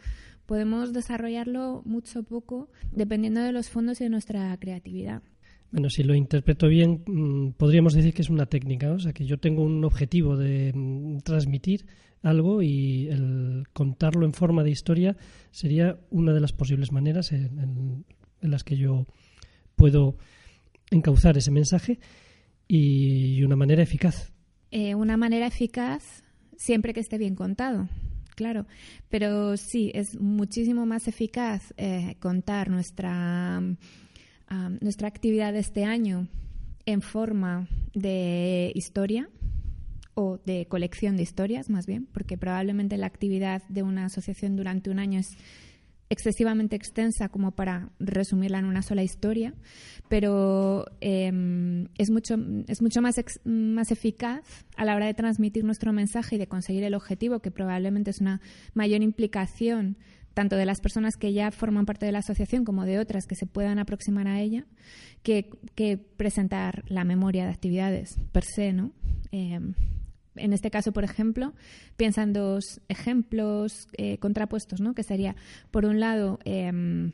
Podemos 0.45 0.93
desarrollarlo 0.93 1.81
mucho 1.85 2.19
o 2.19 2.24
poco 2.24 2.69
dependiendo 2.91 3.41
de 3.41 3.51
los 3.51 3.71
fondos 3.71 4.00
y 4.00 4.03
de 4.03 4.12
nuestra 4.12 4.55
creatividad. 4.57 5.24
Bueno, 5.75 5.89
si 5.89 6.03
lo 6.03 6.15
interpreto 6.15 6.70
bien, 6.70 7.03
mm, 7.05 7.50
podríamos 7.58 7.94
decir 7.94 8.13
que 8.13 8.22
es 8.22 8.29
una 8.29 8.46
técnica, 8.46 8.94
o 8.94 9.00
sea, 9.00 9.12
que 9.12 9.25
yo 9.25 9.39
tengo 9.39 9.62
un 9.62 9.84
objetivo 9.84 10.38
de 10.38 10.72
mm, 10.74 11.17
transmitir 11.17 11.86
algo 12.22 12.62
y 12.62 13.10
el 13.10 13.65
contarlo 13.74 14.25
en 14.25 14.32
forma 14.32 14.63
de 14.63 14.72
historia 14.72 15.17
sería 15.51 16.00
una 16.12 16.32
de 16.32 16.39
las 16.39 16.53
posibles 16.53 16.94
maneras 16.94 17.34
en, 17.34 18.05
las 18.39 18.63
que 18.63 18.77
yo 18.77 19.05
puedo 19.75 20.15
encauzar 20.91 21.36
ese 21.38 21.51
mensaje 21.51 22.00
y 22.70 23.44
una 23.44 23.58
manera 23.58 23.84
eficaz. 23.84 24.32
Eh, 24.72 24.96
una 24.96 25.17
manera 25.17 25.48
eficaz 25.48 26.24
siempre 26.55 26.94
que 26.94 27.01
esté 27.01 27.17
bien 27.17 27.36
contado, 27.36 27.89
claro. 28.38 28.65
Pero 29.10 29.58
sí, 29.58 29.91
es 29.94 30.17
muchísimo 30.22 30.86
más 30.86 31.10
eficaz 31.10 31.74
eh, 31.75 32.15
contar 32.22 32.70
nuestra 32.70 33.62
nuestra 34.81 35.07
actividad 35.07 35.53
de 35.53 35.59
este 35.59 35.85
año 35.85 36.27
en 36.85 37.01
forma 37.01 37.67
de 37.93 38.71
historia 38.75 39.29
o 40.13 40.39
de 40.45 40.65
colección 40.67 41.17
de 41.17 41.23
historias, 41.23 41.69
más 41.69 41.85
bien, 41.85 42.07
porque 42.13 42.37
probablemente 42.37 42.97
la 42.97 43.07
actividad 43.07 43.63
de 43.67 43.83
una 43.83 44.05
asociación 44.05 44.55
durante 44.55 44.89
un 44.89 44.99
año 44.99 45.19
es 45.19 45.37
excesivamente 46.09 46.75
extensa 46.75 47.29
como 47.29 47.51
para 47.51 47.89
resumirla 47.99 48.59
en 48.59 48.65
una 48.65 48.81
sola 48.81 49.03
historia, 49.03 49.53
pero 50.07 50.85
em, 51.01 51.87
es 51.97 52.11
mucho, 52.11 52.35
es 52.67 52.81
mucho 52.81 53.01
más, 53.01 53.15
más 53.43 53.91
eficaz 53.91 54.65
a 54.77 54.85
la 54.85 54.95
hora 54.95 55.07
de 55.07 55.15
transmitir 55.15 55.63
nuestro 55.63 55.93
mensaje 55.93 56.35
y 56.35 56.39
de 56.39 56.47
conseguir 56.47 56.83
el 56.83 56.93
objetivo, 56.93 57.39
que 57.39 57.51
probablemente 57.51 58.11
es 58.11 58.21
una 58.21 58.39
mayor 58.73 59.01
implicación 59.01 59.97
tanto 60.35 60.55
de 60.57 60.65
las 60.65 60.81
personas 60.81 61.15
que 61.15 61.33
ya 61.33 61.49
forman 61.49 61.87
parte 61.87 62.05
de 62.05 62.11
la 62.11 62.19
asociación 62.19 62.65
como 62.65 62.85
de 62.85 62.99
otras 62.99 63.25
que 63.25 63.35
se 63.35 63.47
puedan 63.47 63.79
aproximar 63.79 64.27
a 64.27 64.39
ella, 64.41 64.67
que, 65.23 65.49
presentar 66.17 66.83
la 66.87 67.03
memoria 67.03 67.45
de 67.45 67.51
actividades 67.51 68.19
per 68.31 68.43
se, 68.43 68.73
¿no? 68.73 68.91
Eh, 69.31 69.59
en 70.35 70.53
este 70.53 70.69
caso, 70.69 70.91
por 70.91 71.05
ejemplo, 71.05 71.53
piensan 71.95 72.33
dos 72.33 72.81
ejemplos 72.89 73.87
eh, 73.97 74.17
contrapuestos, 74.17 74.81
¿no? 74.81 74.93
Que 74.93 75.03
sería, 75.03 75.35
por 75.71 75.85
un 75.85 76.01
lado, 76.01 76.39
em, 76.43 77.13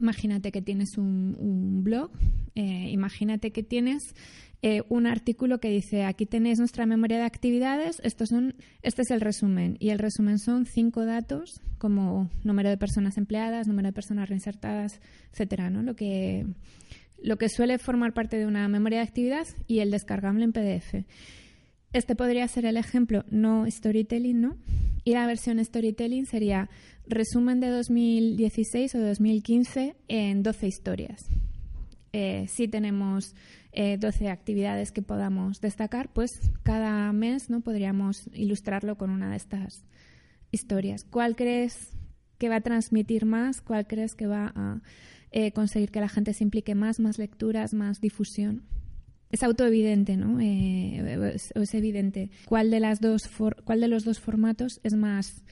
imagínate 0.00 0.52
que 0.52 0.62
tienes 0.62 0.96
un, 0.98 1.82
blog 1.82 2.10
Eh, 2.54 2.88
imagínate 2.90 3.50
que 3.50 3.62
tienes 3.62 4.14
eh, 4.62 4.80
un 4.88 5.06
artículo 5.06 5.60
que 5.60 5.68
dice 5.68 6.04
aquí 6.04 6.24
tenéis 6.24 6.58
nuestra 6.58 6.86
memoria 6.86 7.18
de 7.18 7.24
actividades, 7.24 8.00
estos 8.02 8.30
son, 8.30 8.54
este 8.80 9.02
es 9.02 9.10
el 9.10 9.20
resumen 9.20 9.76
y 9.78 9.90
el 9.90 9.98
resumen 9.98 10.38
son 10.38 10.64
cinco 10.64 11.04
datos 11.04 11.60
como 11.76 12.30
número 12.44 12.70
de 12.70 12.78
personas 12.78 13.18
empleadas, 13.18 13.68
número 13.68 13.88
de 13.88 13.92
personas 13.92 14.30
reinsertadas, 14.30 15.00
etcétera, 15.32 15.68
¿no? 15.68 15.82
Lo 15.82 15.94
que 15.96 17.48
suele 17.48 17.78
formar 17.78 18.14
parte 18.14 18.38
de 18.38 18.46
una 18.46 18.66
memoria 18.68 19.00
de 19.00 19.04
actividad 19.04 19.46
y 19.66 19.80
el 19.80 19.90
descargable 19.90 20.44
en 20.44 20.52
PDF. 20.52 21.04
Este 21.92 22.16
podría 22.16 22.46
ser 22.48 22.66
el 22.66 22.76
ejemplo 22.76 23.24
no 23.30 23.70
storytelling, 23.70 24.40
¿no? 24.40 24.56
Y 25.04 25.12
la 25.12 25.26
versión 25.26 25.64
storytelling 25.64 26.26
sería 26.26 26.68
resumen 27.06 27.60
de 27.60 27.68
2016 27.68 28.94
o 28.96 29.00
2015 29.00 29.96
en 30.08 30.42
12 30.42 30.66
historias. 30.66 31.28
Eh, 32.12 32.46
si 32.48 32.66
tenemos 32.66 33.34
12 33.72 34.24
eh, 34.24 34.30
actividades 34.30 34.90
que 34.90 35.02
podamos 35.02 35.60
destacar, 35.60 36.12
pues 36.12 36.30
cada 36.62 37.12
mes 37.12 37.50
no 37.50 37.60
podríamos 37.60 38.28
ilustrarlo 38.32 38.96
con 38.96 39.10
una 39.10 39.30
de 39.30 39.36
estas 39.36 39.84
historias. 40.50 41.04
¿Cuál 41.04 41.36
crees 41.36 41.92
que 42.38 42.48
va 42.48 42.56
a 42.56 42.60
transmitir 42.60 43.26
más? 43.26 43.60
¿Cuál 43.60 43.86
crees 43.86 44.14
que 44.14 44.26
va 44.26 44.52
a 44.54 44.80
eh, 45.30 45.52
conseguir 45.52 45.90
que 45.90 46.00
la 46.00 46.08
gente 46.08 46.32
se 46.32 46.44
implique 46.44 46.74
más, 46.74 47.00
más 47.00 47.18
lecturas, 47.18 47.74
más 47.74 48.00
difusión? 48.00 48.62
Es 49.30 49.42
autoevidente, 49.42 50.16
¿no? 50.16 50.40
es, 50.40 51.52
es, 51.54 51.74
evidente 51.74 52.30
cuál 52.46 52.70
de, 52.70 52.80
las 52.80 53.00
dos 53.00 53.28
cuál 53.64 53.80
de 53.80 53.88
los 53.88 54.04
dos 54.04 54.20
formatos 54.20 54.80
es 54.84 54.94
más 54.94 55.42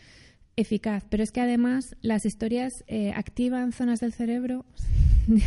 eficaz. 0.56 1.04
Pero 1.10 1.22
es 1.22 1.32
que 1.32 1.40
además 1.40 1.96
las 2.00 2.24
historias 2.24 2.72
activan 3.14 3.72
zonas 3.72 4.00
del 4.00 4.12
cerebro 4.12 4.64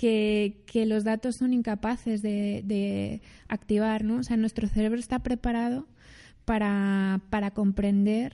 que, 0.00 0.86
los 0.86 1.04
datos 1.04 1.36
son 1.36 1.52
incapaces 1.52 2.22
de, 2.22 3.20
activar, 3.48 4.02
¿no? 4.04 4.16
O 4.16 4.22
sea, 4.22 4.36
nuestro 4.36 4.66
cerebro 4.66 4.98
está 4.98 5.18
preparado 5.18 5.86
para, 6.46 7.20
comprender 7.54 8.32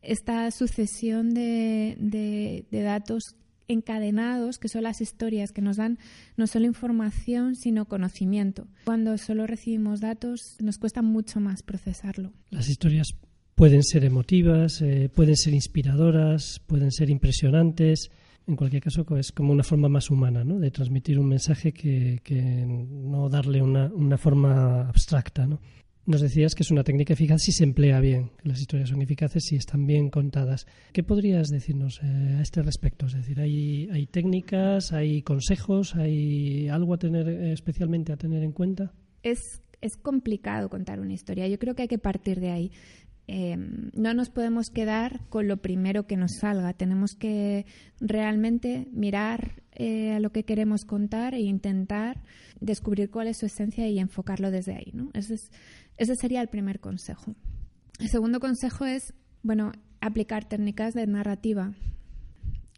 esta 0.00 0.50
sucesión 0.50 1.34
de, 1.34 2.64
datos 2.70 3.36
encadenados, 3.68 4.58
que 4.58 4.68
son 4.68 4.82
las 4.82 5.00
historias 5.00 5.52
que 5.52 5.62
nos 5.62 5.76
dan 5.76 5.98
no 6.36 6.46
solo 6.46 6.66
información, 6.66 7.56
sino 7.56 7.86
conocimiento. 7.86 8.66
Cuando 8.84 9.16
solo 9.18 9.46
recibimos 9.46 10.00
datos, 10.00 10.56
nos 10.60 10.78
cuesta 10.78 11.02
mucho 11.02 11.40
más 11.40 11.62
procesarlo. 11.62 12.32
Las 12.50 12.68
historias 12.68 13.14
pueden 13.54 13.82
ser 13.82 14.04
emotivas, 14.04 14.82
eh, 14.82 15.10
pueden 15.14 15.36
ser 15.36 15.54
inspiradoras, 15.54 16.60
pueden 16.66 16.90
ser 16.90 17.10
impresionantes, 17.10 18.10
en 18.46 18.56
cualquier 18.56 18.82
caso 18.82 19.06
es 19.16 19.32
como 19.32 19.52
una 19.52 19.62
forma 19.62 19.88
más 19.88 20.10
humana 20.10 20.44
¿no? 20.44 20.58
de 20.58 20.70
transmitir 20.70 21.18
un 21.18 21.28
mensaje 21.28 21.72
que, 21.72 22.20
no 22.66 23.28
darle 23.30 23.62
una, 23.62 23.86
una 23.86 24.18
forma 24.18 24.86
abstracta. 24.86 25.46
¿no? 25.46 25.60
Nos 26.06 26.20
decías 26.20 26.54
que 26.54 26.62
es 26.62 26.70
una 26.70 26.84
técnica 26.84 27.14
eficaz 27.14 27.40
si 27.40 27.52
se 27.52 27.64
emplea 27.64 27.98
bien, 27.98 28.30
que 28.36 28.50
las 28.50 28.60
historias 28.60 28.90
son 28.90 29.00
eficaces 29.00 29.44
si 29.44 29.56
están 29.56 29.86
bien 29.86 30.10
contadas. 30.10 30.66
¿Qué 30.92 31.02
podrías 31.02 31.48
decirnos 31.48 31.98
eh, 32.02 32.36
a 32.38 32.42
este 32.42 32.62
respecto? 32.62 33.06
Es 33.06 33.14
decir, 33.14 33.40
¿hay, 33.40 33.88
¿hay 33.90 34.06
técnicas, 34.06 34.92
hay 34.92 35.22
consejos, 35.22 35.94
hay 35.94 36.68
algo 36.68 36.92
a 36.92 36.98
tener 36.98 37.26
eh, 37.28 37.52
especialmente 37.52 38.12
a 38.12 38.18
tener 38.18 38.42
en 38.42 38.52
cuenta? 38.52 38.92
Es, 39.22 39.62
es 39.80 39.96
complicado 39.96 40.68
contar 40.68 41.00
una 41.00 41.14
historia. 41.14 41.48
Yo 41.48 41.58
creo 41.58 41.74
que 41.74 41.82
hay 41.82 41.88
que 41.88 41.98
partir 41.98 42.38
de 42.38 42.50
ahí. 42.50 42.70
Em, 43.26 43.90
no 43.94 44.12
nos 44.12 44.28
podemos 44.28 44.68
quedar 44.68 45.26
con 45.30 45.48
lo 45.48 45.56
primero 45.56 46.06
que 46.06 46.18
nos 46.18 46.32
salga. 46.40 46.74
Tenemos 46.74 47.14
que 47.14 47.64
realmente 47.98 48.88
mirar 48.92 49.62
eh, 49.74 50.12
a 50.12 50.20
lo 50.20 50.30
que 50.30 50.44
queremos 50.44 50.84
contar 50.84 51.34
e 51.34 51.40
intentar 51.40 52.22
descubrir 52.60 53.10
cuál 53.10 53.28
es 53.28 53.38
su 53.38 53.46
esencia 53.46 53.88
y 53.88 53.98
enfocarlo 53.98 54.50
desde 54.50 54.74
ahí. 54.74 54.90
¿no? 54.92 55.10
Ese, 55.14 56.16
sería 56.16 56.40
el 56.40 56.48
primer 56.48 56.80
consejo. 56.80 57.34
El 57.98 58.08
segundo 58.08 58.40
consejo 58.40 58.84
es, 58.84 59.14
bueno, 59.42 59.72
aplicar 60.00 60.44
técnicas 60.44 60.94
de 60.94 61.06
narrativa, 61.06 61.72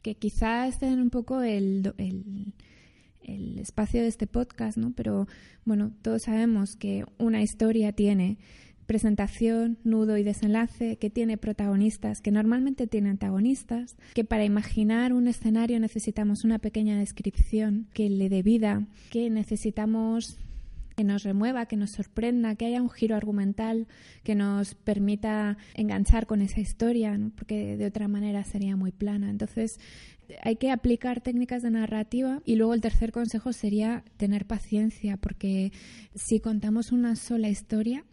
que 0.02 0.14
quizá 0.14 0.66
estén 0.68 1.00
un 1.00 1.10
poco 1.10 1.42
el, 1.42 1.92
el, 1.98 2.54
el 3.22 3.58
espacio 3.58 4.02
de 4.02 4.08
este 4.08 4.26
podcast, 4.26 4.78
¿no? 4.78 4.92
Pero 4.92 5.26
bueno, 5.64 5.92
todos 6.02 6.22
sabemos 6.22 6.76
que 6.76 7.04
una 7.18 7.42
historia 7.42 7.92
tiene 7.92 8.38
presentación, 8.86 9.78
nudo 9.84 10.16
y 10.16 10.22
desenlace, 10.22 10.96
que 10.96 11.10
tiene 11.10 11.36
protagonistas, 11.36 12.20
que 12.20 12.30
normalmente 12.30 12.86
tiene 12.86 13.10
antagonistas, 13.10 13.96
que 14.14 14.24
para 14.24 14.44
imaginar 14.44 15.12
un 15.12 15.28
escenario 15.28 15.78
necesitamos 15.80 16.44
una 16.44 16.58
pequeña 16.58 16.98
descripción 16.98 17.88
que 17.92 18.08
le 18.08 18.28
dé 18.28 18.42
vida, 18.42 18.86
que 19.10 19.28
necesitamos 19.30 20.38
que 20.96 21.04
nos 21.04 21.24
remueva, 21.24 21.66
que 21.66 21.76
nos 21.76 21.90
sorprenda, 21.90 22.54
que 22.54 22.64
haya 22.64 22.80
un 22.80 22.88
giro 22.88 23.16
argumental 23.16 23.86
que 24.24 24.34
nos 24.34 24.74
permita 24.74 25.58
enganchar 25.74 26.26
con 26.26 26.40
esa 26.40 26.60
historia, 26.60 27.20
porque 27.36 27.76
de 27.76 27.84
otra 27.86 28.08
manera 28.08 28.42
sería 28.44 28.76
muy 28.76 28.92
plana. 28.92 29.28
Entonces, 29.28 29.78
hay 30.42 30.56
que 30.56 30.70
aplicar 30.70 31.20
técnicas 31.20 31.62
de 31.62 31.70
narrativa 31.70 32.40
y 32.46 32.56
luego 32.56 32.72
el 32.72 32.80
tercer 32.80 33.12
consejo 33.12 33.52
sería 33.52 34.04
tener 34.16 34.46
paciencia, 34.46 35.18
porque 35.18 35.70
si 36.14 36.40
contamos 36.40 36.92
una 36.92 37.14
sola 37.14 37.50
historia, 37.50 38.04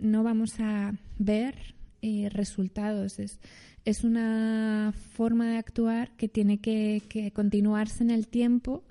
no 0.00 0.22
vamos 0.22 0.58
a 0.60 0.94
ver 1.18 1.74
eh, 2.02 2.28
resultados. 2.30 3.18
Es, 3.18 3.38
es 3.84 4.04
una 4.04 4.92
forma 5.12 5.50
de 5.50 5.56
actuar 5.58 6.10
que 6.16 6.28
tiene 6.28 6.58
que, 6.58 7.30
continuarse 7.34 8.02
en 8.02 8.10
el 8.10 8.28
tiempo 8.28 8.84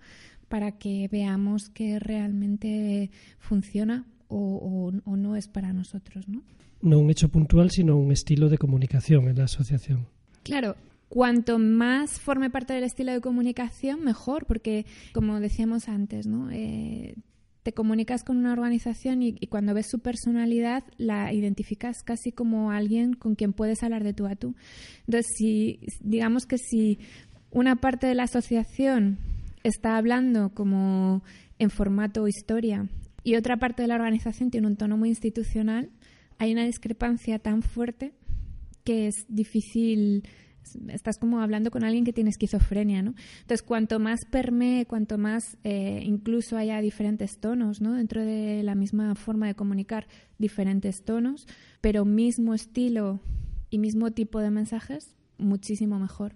para 0.48 0.74
que 0.74 1.08
veamos 1.12 1.70
que 1.70 2.00
realmente 2.00 3.12
funciona 3.40 4.06
o, 4.28 4.92
o, 5.06 5.16
no 5.16 5.36
es 5.36 5.48
para 5.48 5.74
nosotros. 5.74 6.28
¿no? 6.28 6.44
no 6.82 7.00
un 7.00 7.10
hecho 7.10 7.30
puntual, 7.30 7.72
sino 7.72 7.98
un 7.98 8.12
estilo 8.12 8.50
de 8.50 8.58
comunicación 8.58 9.28
en 9.28 9.38
la 9.38 9.46
asociación. 9.46 10.08
Claro, 10.44 10.76
cuanto 11.08 11.60
más 11.60 12.20
forme 12.20 12.50
parte 12.50 12.74
del 12.74 12.84
estilo 12.84 13.12
de 13.12 13.22
comunicación, 13.22 14.04
mejor, 14.04 14.46
porque 14.46 14.86
como 15.14 15.40
decíamos 15.40 15.90
antes, 15.90 16.28
¿no? 16.28 16.50
Eh, 16.52 17.16
te 17.70 17.74
comunicas 17.74 18.24
con 18.24 18.38
una 18.38 18.52
organización 18.52 19.22
y, 19.22 19.36
cuando 19.46 19.76
ves 19.76 19.92
su 19.92 20.00
personalidad 20.00 20.84
la 20.98 21.32
identificas 21.32 22.02
casi 22.04 22.32
como 22.32 22.72
alguien 22.72 23.14
con 23.14 23.36
quien 23.36 23.54
puedes 23.54 23.84
hablar 23.84 24.04
de 24.04 24.12
tú 24.12 24.26
a 24.26 24.36
tú. 24.36 24.56
Entonces, 25.06 25.32
si 25.38 25.80
digamos 26.00 26.48
que 26.48 26.58
si 26.58 26.98
una 27.52 27.76
parte 27.76 28.08
de 28.08 28.16
la 28.16 28.24
asociación 28.24 29.20
está 29.64 29.98
hablando 29.98 30.50
como 30.56 31.22
en 31.60 31.70
formato 31.70 32.28
historia 32.28 32.90
y 33.24 33.36
otra 33.36 33.58
parte 33.58 33.84
de 33.84 33.88
la 33.88 33.96
organización 33.98 34.50
tiene 34.50 34.66
un 34.66 34.76
tono 34.76 34.98
muy 34.98 35.10
institucional, 35.10 35.92
hay 36.40 36.52
una 36.52 36.66
discrepancia 36.66 37.38
tan 37.38 37.62
fuerte 37.62 38.14
que 38.84 39.06
es 39.06 39.28
difícil 39.28 40.24
estás 40.90 41.18
como 41.18 41.42
hablando 41.42 41.72
con 41.72 41.84
alguien 41.84 42.06
que 42.06 42.14
tiene 42.14 42.30
esquizofrenia, 42.30 43.02
¿no? 43.02 43.16
Entonces, 43.42 43.64
cuanto 43.64 44.00
más 44.00 44.20
permee, 44.30 44.86
cuanto 44.86 45.18
más 45.18 45.58
eh, 45.64 46.02
incluso 46.06 46.58
haya 46.58 46.82
diferentes 46.82 47.40
tonos, 47.40 47.82
¿no? 47.82 47.94
Dentro 47.94 48.24
de 48.24 48.64
la 48.64 48.76
misma 48.76 49.16
forma 49.16 49.48
de 49.48 49.56
comunicar, 49.56 50.08
diferentes 50.38 51.04
tonos, 51.04 51.48
pero 51.82 52.06
mismo 52.06 52.54
estilo 52.54 53.20
y 53.70 53.80
mismo 53.80 54.12
tipo 54.12 54.40
de 54.40 54.52
mensajes, 54.52 55.16
muchísimo 55.38 56.00
mejor. 56.00 56.36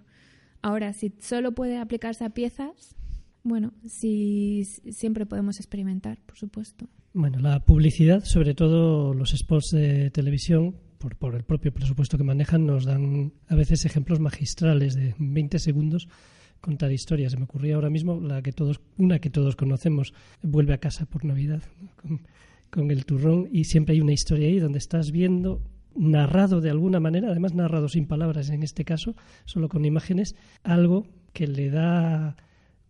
Ahora, 0.62 0.94
si 0.94 1.14
solo 1.20 1.54
puede 1.54 1.78
aplicarse 1.78 2.24
a 2.24 2.30
piezas, 2.30 2.96
bueno, 3.44 3.74
sí, 3.86 4.64
siempre 4.64 5.26
podemos 5.26 5.58
experimentar, 5.58 6.20
por 6.26 6.38
supuesto. 6.38 6.88
Bueno, 7.14 7.40
la 7.40 7.64
publicidad, 7.66 8.24
sobre 8.24 8.56
todo 8.56 9.14
los 9.14 9.32
spots 9.32 9.72
de 9.72 10.10
televisión, 10.10 10.76
por, 11.18 11.36
el 11.36 11.44
propio 11.44 11.74
presupuesto 11.74 12.18
que 12.18 12.24
manejan, 12.24 12.66
nos 12.66 12.86
dan 12.86 13.34
a 13.48 13.56
veces 13.56 13.86
ejemplos 13.86 14.20
magistrales 14.20 14.96
de 14.96 15.16
20 15.18 15.60
segundos 15.60 16.08
contar 16.62 16.92
historias. 16.92 17.34
Se 17.34 17.38
me 17.38 17.44
ocurría 17.44 17.76
ahora 17.76 17.90
mismo 17.90 18.20
la 18.22 18.42
que 18.42 18.54
todos, 18.54 18.82
una 18.98 19.20
que 19.20 19.30
todos 19.30 19.56
conocemos, 19.56 20.14
vuelve 20.42 20.74
a 20.74 20.80
casa 20.80 21.06
por 21.06 21.26
Navidad 21.26 21.62
con 22.70 22.90
el 22.90 23.06
turrón 23.06 23.50
y 23.52 23.66
siempre 23.66 23.94
hay 23.94 24.02
una 24.02 24.14
historia 24.14 24.48
ahí 24.48 24.60
donde 24.60 24.80
estás 24.80 25.12
viendo 25.12 25.62
narrado 25.96 26.62
de 26.62 26.70
alguna 26.72 27.00
manera, 27.00 27.30
además 27.30 27.54
narrado 27.54 27.88
sin 27.88 28.08
palabras 28.08 28.50
en 28.50 28.64
este 28.64 28.84
caso, 28.84 29.16
solo 29.46 29.70
con 29.70 29.86
imágenes, 29.86 30.36
algo 30.64 31.06
que 31.34 31.48
le 31.48 31.70
da 31.70 32.36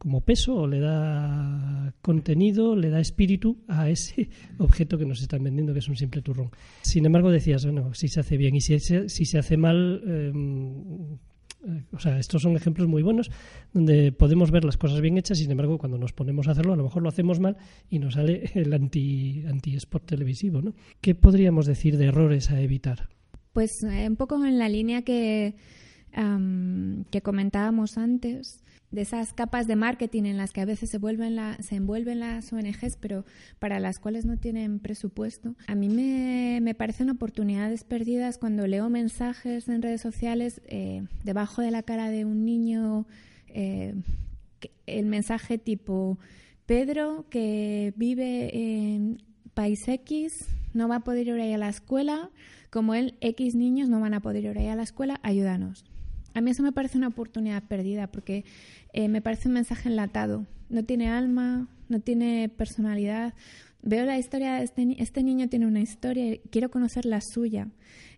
como 0.04 0.20
peso 0.20 0.56
o 0.56 0.68
le 0.68 0.82
da 0.82 1.94
contenido, 2.02 2.76
le 2.76 2.90
da 2.90 3.00
espíritu 3.00 3.64
a 3.70 3.90
ese 3.90 4.28
objeto 4.60 4.98
que 4.98 5.06
nos 5.06 5.22
están 5.22 5.44
vendiendo, 5.44 5.72
que 5.72 5.80
es 5.80 5.88
un 5.88 5.96
simple 5.96 6.22
turrón. 6.22 6.52
Sin 6.82 7.06
embargo, 7.06 7.32
decías, 7.32 7.64
bueno, 7.64 7.94
si 7.94 8.10
se 8.10 8.20
hace 8.20 8.36
bien 8.36 8.54
y 8.54 8.60
si 8.60 8.78
se, 8.80 9.08
si 9.08 9.24
se 9.24 9.40
hace 9.40 9.56
mal, 9.56 10.04
em, 10.06 11.14
eh, 11.66 11.86
o 11.94 12.00
sea, 12.00 12.20
estos 12.20 12.42
son 12.42 12.58
ejemplos 12.58 12.90
muy 12.90 13.02
buenos 13.02 13.32
donde 13.72 14.12
podemos 14.12 14.52
ver 14.52 14.66
las 14.66 14.76
cosas 14.76 15.00
bien 15.00 15.18
hechas, 15.18 15.38
sin 15.38 15.50
embargo, 15.50 15.78
cuando 15.78 15.98
nos 15.98 16.12
ponemos 16.12 16.50
a 16.50 16.52
hacerlo, 16.52 16.74
a 16.74 16.76
lo 16.76 16.84
mejor 16.84 17.02
lo 17.02 17.08
hacemos 17.08 17.40
mal 17.40 17.56
y 17.90 18.00
nos 18.00 18.16
sale 18.16 18.52
el 18.56 18.74
anti, 18.74 19.46
anti-spot 19.48 20.06
televisivo, 20.06 20.62
¿no? 20.62 20.76
¿Qué 21.00 21.16
podríamos 21.16 21.66
decir 21.66 21.98
de 21.98 22.08
errores 22.08 22.52
a 22.52 22.60
evitar? 22.60 23.08
Pues 23.54 23.72
eh, 23.84 24.06
un 24.10 24.18
poco 24.18 24.44
en 24.44 24.60
la 24.60 24.68
línea 24.68 25.04
que, 25.04 25.56
que 27.10 27.22
comentábamos 27.22 27.98
antes, 27.98 28.64
de 28.94 29.02
esas 29.02 29.34
capas 29.34 29.66
de 29.66 29.76
marketing 29.76 30.26
en 30.26 30.38
las 30.38 30.54
que 30.54 30.62
a 30.62 30.66
veces 30.66 30.92
se, 30.92 31.00
vuelven 31.00 31.36
la, 31.36 31.58
se 31.62 31.76
envuelven 31.76 32.20
las 32.20 32.54
ONGs, 32.54 32.98
pero 33.00 33.26
para 33.58 33.80
las 33.80 34.00
cuales 34.00 34.24
no 34.24 34.38
tienen 34.38 34.78
presupuesto. 34.78 35.56
A 35.66 35.74
mí 35.74 35.90
me, 35.90 36.60
me 36.62 36.76
parecen 36.76 37.10
oportunidades 37.10 37.84
perdidas 37.84 38.38
cuando 38.38 38.68
leo 38.68 38.90
mensajes 38.92 39.68
en 39.68 39.82
redes 39.82 40.00
sociales 40.00 40.62
eh, 40.66 41.08
debajo 41.24 41.64
de 41.64 41.72
la 41.72 41.82
cara 41.82 42.12
de 42.12 42.24
un 42.24 42.46
niño, 42.46 43.08
eh, 43.48 43.96
el 44.86 45.08
mensaje 45.08 45.58
tipo, 45.58 46.20
Pedro, 46.68 47.26
que 47.32 47.94
vive 47.98 48.56
en 48.56 49.24
país 49.56 49.88
X, 49.88 50.46
no 50.76 50.88
va 50.88 50.98
a 50.98 51.04
poder 51.04 51.28
ir 51.28 51.54
a 51.54 51.58
la 51.58 51.70
escuela, 51.70 52.30
como 52.70 52.94
él, 52.94 53.16
X 53.22 53.56
niños 53.56 53.90
no 53.90 54.00
van 54.00 54.14
a 54.14 54.20
poder 54.20 54.44
ir 54.44 54.70
a 54.70 54.76
la 54.76 54.84
escuela, 54.84 55.20
ayúdanos. 55.24 55.84
A 56.34 56.42
mí 56.42 56.52
eso 56.52 56.64
me 56.64 56.72
parece 56.72 56.98
una 56.98 57.08
oportunidad 57.08 57.64
perdida 57.64 58.08
porque 58.08 58.46
eh, 58.94 59.08
me 59.08 59.22
parece 59.22 59.48
un 59.48 59.54
mensaje 59.54 59.90
enlatado. 59.90 60.48
No 60.70 60.84
tiene 60.84 61.10
alma, 61.10 61.68
no 61.90 62.00
tiene 62.00 62.50
personalidad. 62.50 63.34
Veo 63.82 64.06
la 64.06 64.18
historia, 64.18 64.62
este, 64.62 64.96
este 64.98 65.24
niño 65.24 65.50
tiene 65.50 65.68
una 65.68 65.82
historia 65.82 66.34
y 66.34 66.38
quiero 66.50 66.72
conocer 66.72 67.06
la 67.06 67.20
suya. 67.22 67.70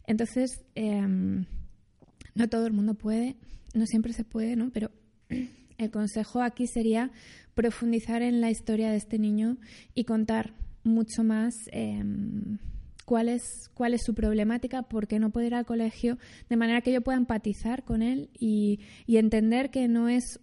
Entonces, 0.07 0.63
em, 0.75 1.45
no 2.36 2.48
todo 2.50 2.67
el 2.67 2.74
mundo 2.74 2.93
puede, 2.93 3.36
no 3.74 3.86
siempre 3.86 4.13
se 4.13 4.24
puede, 4.24 4.55
¿no? 4.55 4.69
Pero 4.72 4.91
el 5.77 5.91
consejo 5.91 6.41
aquí 6.41 6.67
sería 6.67 7.12
profundizar 7.53 8.22
en 8.22 8.41
la 8.41 8.51
historia 8.51 8.91
de 8.91 8.98
este 8.98 9.19
niño 9.19 9.57
y 9.93 10.05
contar 10.05 10.53
mucho 10.84 11.24
más. 11.24 11.53
Em, 11.72 12.60
cuál 13.05 13.29
es, 13.29 13.69
cuál 13.74 13.93
es 13.93 14.03
su 14.03 14.13
problemática, 14.13 14.83
por 14.83 15.07
qué 15.07 15.19
no 15.19 15.29
puede 15.29 15.47
ir 15.47 15.55
al 15.55 15.65
colegio, 15.65 16.17
de 16.50 16.57
manera 16.57 16.81
que 16.81 16.91
yo 16.91 17.01
pueda 17.01 17.17
empatizar 17.17 17.83
con 17.83 18.01
él 18.01 18.29
y, 18.38 18.79
entender 19.07 19.69
que 19.69 19.88
no 19.88 20.09
es 20.09 20.39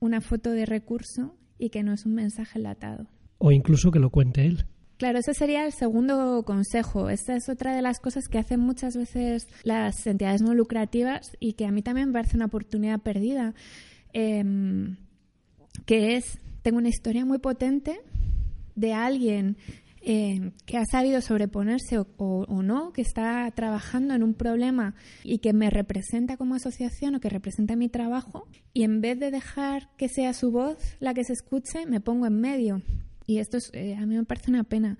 una 0.00 0.20
foto 0.20 0.50
de 0.50 0.66
recurso 0.66 1.36
y 1.58 1.70
que 1.70 1.82
no 1.82 1.92
es 1.92 2.06
un 2.06 2.14
mensaje 2.14 2.58
enlatado. 2.58 3.06
O 3.38 3.52
incluso 3.52 3.90
que 3.90 4.00
lo 4.00 4.10
cuente 4.10 4.46
él. 4.46 4.64
Claro, 4.96 5.18
ese 5.20 5.32
sería 5.32 5.64
el 5.64 5.72
segundo 5.72 6.42
consejo. 6.44 7.08
Esta 7.08 7.36
es 7.36 7.48
otra 7.48 7.76
de 7.76 7.82
las 7.82 8.00
cosas 8.00 8.26
que 8.28 8.38
hacen 8.38 8.58
muchas 8.58 8.96
veces 8.96 9.46
las 9.62 10.04
entidades 10.08 10.42
no 10.42 10.54
lucrativas 10.54 11.36
y 11.38 11.52
que 11.52 11.66
a 11.66 11.70
mí 11.70 11.82
también 11.82 12.08
me 12.08 12.14
parece 12.14 12.36
una 12.36 12.46
oportunidad 12.46 13.00
perdida, 13.00 13.54
em, 14.12 14.96
que 15.86 16.16
es, 16.16 16.40
tengo 16.62 16.78
una 16.78 16.88
historia 16.88 17.24
muy 17.24 17.38
potente 17.38 18.00
de 18.74 18.92
alguien 18.92 19.56
eh, 20.10 20.52
que 20.64 20.78
ha 20.78 20.86
sabido 20.86 21.20
sobreponerse 21.20 21.98
o, 22.16 22.62
no, 22.62 22.94
que 22.94 23.02
está 23.02 23.50
trabajando 23.54 24.14
en 24.14 24.22
un 24.22 24.32
problema 24.32 24.94
y 25.22 25.40
que 25.40 25.52
me 25.52 25.68
representa 25.68 26.38
como 26.38 26.54
asociación 26.54 27.14
o 27.14 27.20
que 27.20 27.28
representa 27.28 27.76
mi 27.76 27.90
trabajo, 27.90 28.48
y 28.72 28.84
en 28.84 29.02
vez 29.02 29.20
de 29.20 29.30
dejar 29.30 29.90
que 29.98 30.08
sea 30.08 30.32
su 30.32 30.50
voz 30.50 30.78
la 30.98 31.12
que 31.12 31.24
se 31.24 31.34
escuche, 31.34 31.84
me 31.84 32.00
pongo 32.00 32.24
en 32.24 32.40
medio. 32.40 32.80
Y 33.26 33.36
esto 33.36 33.58
eh, 33.74 33.96
a 33.96 34.06
mí 34.06 34.16
me 34.16 34.24
parece 34.24 34.50
una 34.50 34.64
pena. 34.64 34.96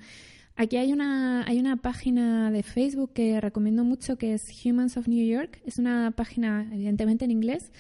Aquí 0.57 0.77
hay 0.77 0.93
una, 0.93 1.43
hay 1.47 1.59
una 1.59 1.77
página 1.77 2.51
de 2.51 2.63
Facebook 2.63 3.15
que 3.15 3.41
recomiendo 3.41 3.85
mucho 3.85 4.19
que 4.19 4.35
es 4.35 4.43
Humans 4.63 4.99
of 4.99 5.09
New 5.09 5.27
York. 5.27 5.63
Es 5.65 5.79
una 5.79 6.11
página 6.11 6.69
evidentemente 6.71 7.25
en 7.25 7.31
inglés. 7.31 7.73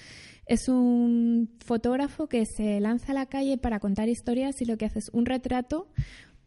Es 0.47 0.71
un 0.71 1.51
fotógrafo 1.59 2.27
que 2.27 2.47
se 2.47 2.81
lanza 2.81 3.13
a 3.13 3.15
la 3.15 3.27
calle 3.27 3.59
para 3.59 3.81
contar 3.81 4.09
historias 4.09 4.63
y 4.63 4.65
lo 4.65 4.79
que 4.79 4.87
hace 4.87 5.01
es 5.01 5.11
un 5.13 5.27
retrato 5.27 5.89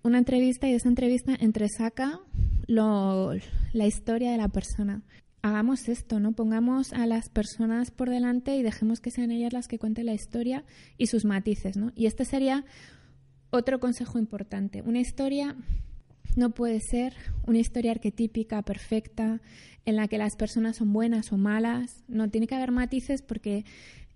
una 0.03 0.17
entrevista 0.17 0.67
y 0.67 0.73
esa 0.73 0.89
entrevista 0.89 1.35
entresaca 1.39 2.19
lo, 2.67 3.33
la 3.73 3.85
historia 3.85 4.31
de 4.31 4.37
la 4.37 4.47
persona. 4.47 5.03
Hagamos 5.43 5.89
esto, 5.89 6.19
¿no? 6.19 6.33
Pongamos 6.33 6.93
a 6.93 7.05
las 7.07 7.29
personas 7.29 7.91
por 7.91 8.09
delante 8.09 8.55
y 8.55 8.63
dejemos 8.63 8.99
que 8.99 9.11
sean 9.11 9.31
ellas 9.31 9.53
las 9.53 9.67
que 9.67 9.79
cuenten 9.79 10.05
la 10.05 10.13
historia 10.13 10.63
y 10.97 11.07
sus 11.07 11.25
matices, 11.25 11.77
¿no? 11.77 11.91
Y 11.95 12.05
este 12.05 12.25
sería 12.25 12.65
otro 13.49 13.79
consejo 13.79 14.19
importante. 14.19 14.81
Una 14.81 14.99
historia 14.99 15.55
no 16.35 16.51
puede 16.51 16.79
ser 16.79 17.13
una 17.45 17.59
historia 17.59 17.91
arquetípica, 17.91 18.61
perfecta, 18.61 19.41
en 19.85 19.95
la 19.95 20.07
que 20.07 20.17
las 20.17 20.35
personas 20.35 20.77
son 20.77 20.93
buenas 20.93 21.31
o 21.31 21.37
malas. 21.37 22.03
No, 22.07 22.29
tiene 22.29 22.47
que 22.47 22.55
haber 22.55 22.71
matices 22.71 23.21
porque 23.21 23.65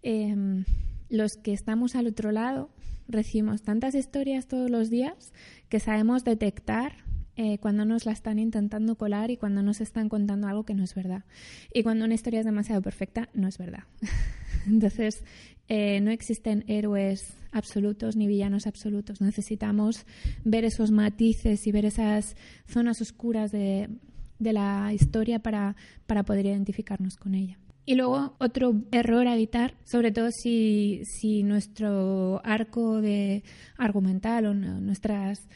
em, 0.03 0.63
los 1.09 1.33
que 1.33 1.53
estamos 1.53 1.95
al 1.95 2.07
otro 2.07 2.31
lado 2.31 2.69
recibimos 3.07 3.61
tantas 3.61 3.95
historias 3.95 4.47
todos 4.47 4.69
los 4.69 4.89
días 4.89 5.33
que 5.69 5.79
sabemos 5.79 6.23
detectar 6.23 7.05
eh, 7.37 7.57
cuando 7.59 7.83
nos 7.83 8.05
la 8.05 8.13
están 8.13 8.39
intentando 8.39 8.95
colar 8.95 9.29
y 9.29 9.35
cuando 9.35 9.61
nos 9.61 9.81
están 9.81 10.07
contando 10.07 10.47
algo 10.47 10.63
que 10.63 10.73
no 10.73 10.83
es 10.83 10.95
verdad. 10.95 11.25
Y 11.73 11.83
cuando 11.83 12.05
una 12.05 12.13
historia 12.13 12.39
es 12.39 12.45
demasiado 12.45 12.81
perfecta, 12.81 13.29
no 13.33 13.47
es 13.47 13.57
verdad. 13.57 13.83
Entonces, 14.67 15.23
eh, 15.67 15.99
no 15.99 16.11
existen 16.11 16.63
héroes 16.67 17.33
absolutos 17.51 18.15
ni 18.15 18.27
villanos 18.27 18.67
absolutos. 18.67 19.19
Necesitamos 19.19 20.05
ver 20.45 20.63
esos 20.63 20.91
matices 20.91 21.67
y 21.67 21.71
ver 21.73 21.85
esas 21.85 22.37
zonas 22.67 23.01
oscuras 23.01 23.51
de, 23.51 23.89
de 24.39 24.53
la 24.53 24.93
historia 24.93 25.39
para, 25.39 25.75
para 26.07 26.23
poder 26.23 26.45
identificarnos 26.45 27.17
con 27.17 27.35
ella. 27.35 27.57
Y 27.85 27.95
luego 27.95 28.35
otro 28.39 28.81
error 28.91 29.27
a 29.27 29.35
evitar, 29.35 29.75
sobre 29.83 30.11
todo 30.11 30.29
si, 30.31 31.03
si 31.05 31.43
nuestro 31.43 32.41
arco 32.43 32.99
de 33.01 33.43
argumental 33.77 34.47
o 34.47 34.53
nuestras 34.53 35.47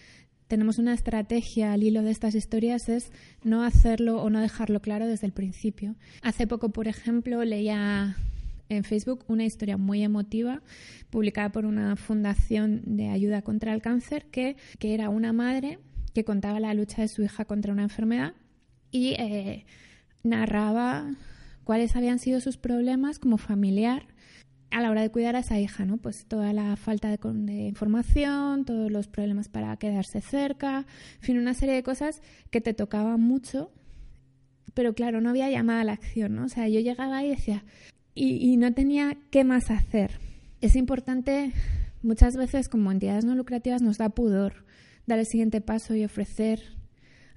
tenemos 0.47 0.79
una 0.79 0.95
estrategia 0.95 1.73
al 1.73 1.83
hilo 1.83 2.01
de 2.01 2.09
estas 2.09 2.33
historias 2.33 2.89
es 2.89 3.11
no 3.43 3.63
hacerlo 3.63 4.19
o 4.21 4.31
no 4.31 4.41
dejarlo 4.41 4.81
claro 4.81 5.05
desde 5.05 5.27
el 5.27 5.31
principio. 5.31 5.95
Hace 6.23 6.47
poco, 6.47 6.69
por 6.69 6.87
ejemplo, 6.87 7.43
leía 7.45 8.15
en 8.67 8.83
Facebook 8.83 9.23
una 9.27 9.45
historia 9.45 9.77
muy 9.77 10.03
emotiva 10.03 10.61
publicada 11.11 11.51
por 11.51 11.65
una 11.65 11.95
fundación 11.95 12.81
de 12.85 13.09
ayuda 13.09 13.43
contra 13.43 13.73
el 13.73 13.81
cáncer 13.81 14.25
que, 14.25 14.55
que 14.79 14.95
era 14.95 15.09
una 15.09 15.33
madre 15.33 15.79
que 16.13 16.23
contaba 16.23 16.59
la 16.59 16.73
lucha 16.73 17.03
de 17.03 17.07
su 17.07 17.21
hija 17.21 17.45
contra 17.45 17.71
una 17.71 17.83
enfermedad 17.83 18.33
y 18.91 19.09
eh, 19.19 19.65
narraba 20.23 21.15
cuáles 21.69 21.95
habían 21.95 22.17
sido 22.17 22.41
sus 22.41 22.57
problemas 22.57 23.19
como 23.19 23.37
familiar 23.37 24.07
a 24.71 24.81
la 24.81 24.89
hora 24.89 25.03
de 25.03 25.11
cuidar 25.11 25.35
a 25.35 25.41
esa 25.41 25.59
hija, 25.59 25.85
¿no? 25.85 25.97
Pues 25.97 26.25
toda 26.25 26.51
la 26.51 26.75
falta 26.77 27.15
de, 27.15 27.67
información, 27.67 28.65
todos 28.65 28.91
los 28.91 29.07
problemas 29.07 29.49
para 29.49 29.77
quedarse 29.77 30.19
cerca, 30.19 30.87
en 31.17 31.21
fin, 31.21 31.37
una 31.37 31.53
serie 31.53 31.75
de 31.75 31.83
cosas 31.83 32.23
que 32.49 32.59
te 32.59 32.73
tocaban 32.73 33.21
mucho, 33.21 33.71
pero 34.73 34.95
claro, 34.95 35.21
no 35.21 35.29
había 35.29 35.47
llamada 35.51 35.81
a 35.81 35.83
la 35.83 35.93
acción, 35.93 36.33
¿no? 36.33 36.45
O 36.45 36.49
sea, 36.49 36.67
yo 36.67 36.79
llegaba 36.79 37.23
y 37.23 37.29
decía, 37.29 37.63
y, 38.15 38.51
y 38.51 38.57
no 38.57 38.73
tenía 38.73 39.15
qué 39.29 39.43
más 39.43 39.69
hacer. 39.69 40.19
Es 40.61 40.75
importante, 40.75 41.53
muchas 42.01 42.35
veces 42.35 42.67
como 42.67 42.91
entidades 42.91 43.25
no 43.25 43.35
lucrativas 43.35 43.83
nos 43.83 43.99
da 43.99 44.09
pudor 44.09 44.65
dar 45.05 45.19
el 45.19 45.27
siguiente 45.27 45.61
paso 45.61 45.93
y 45.93 46.03
ofrecer 46.03 46.63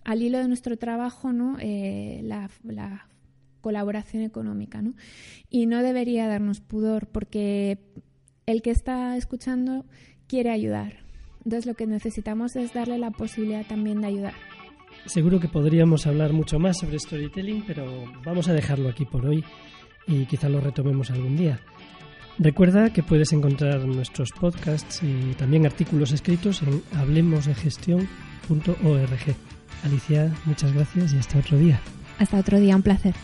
al 0.04 0.22
hilo 0.22 0.38
de 0.38 0.48
nuestro 0.48 0.78
trabajo 0.78 1.34
¿no? 1.34 1.58
Eh, 1.60 2.22
la, 2.24 2.48
la, 2.64 3.11
colaboración 3.62 4.22
económica, 4.22 4.82
¿no? 4.82 4.92
Y 5.48 5.64
no 5.64 5.82
debería 5.82 6.28
darnos 6.28 6.60
pudor 6.60 7.06
porque 7.06 7.78
el 8.44 8.60
que 8.60 8.70
está 8.70 9.16
escuchando 9.16 9.86
quiere 10.26 10.50
ayudar. 10.50 10.98
Entonces 11.44 11.66
lo 11.66 11.74
que 11.74 11.86
necesitamos 11.86 12.56
es 12.56 12.74
darle 12.74 12.98
la 12.98 13.10
posibilidad 13.10 13.64
también 13.66 14.02
de 14.02 14.08
ayudar. 14.08 14.34
Seguro 15.06 15.40
que 15.40 15.48
podríamos 15.48 16.06
hablar 16.06 16.32
mucho 16.32 16.58
más 16.58 16.78
sobre 16.78 16.98
storytelling, 16.98 17.64
pero 17.66 18.04
vamos 18.24 18.48
a 18.48 18.52
dejarlo 18.52 18.88
aquí 18.88 19.04
por 19.04 19.26
hoy 19.26 19.44
y 20.06 20.26
quizá 20.26 20.48
lo 20.48 20.60
retomemos 20.60 21.10
algún 21.10 21.36
día. 21.36 21.58
Recuerda 22.38 22.92
que 22.92 23.02
puedes 23.02 23.32
encontrar 23.32 23.84
nuestros 23.84 24.30
podcasts 24.32 25.02
y 25.02 25.34
también 25.34 25.66
artículos 25.66 26.12
escritos 26.12 26.62
en 26.62 26.82
hablemosdegestión.org. 26.96 29.36
Alicia, 29.84 30.32
muchas 30.44 30.72
gracias 30.72 31.12
y 31.12 31.18
hasta 31.18 31.38
otro 31.38 31.58
día. 31.58 31.80
Hasta 32.18 32.38
otro 32.38 32.60
día, 32.60 32.76
un 32.76 32.82
placer. 32.82 33.14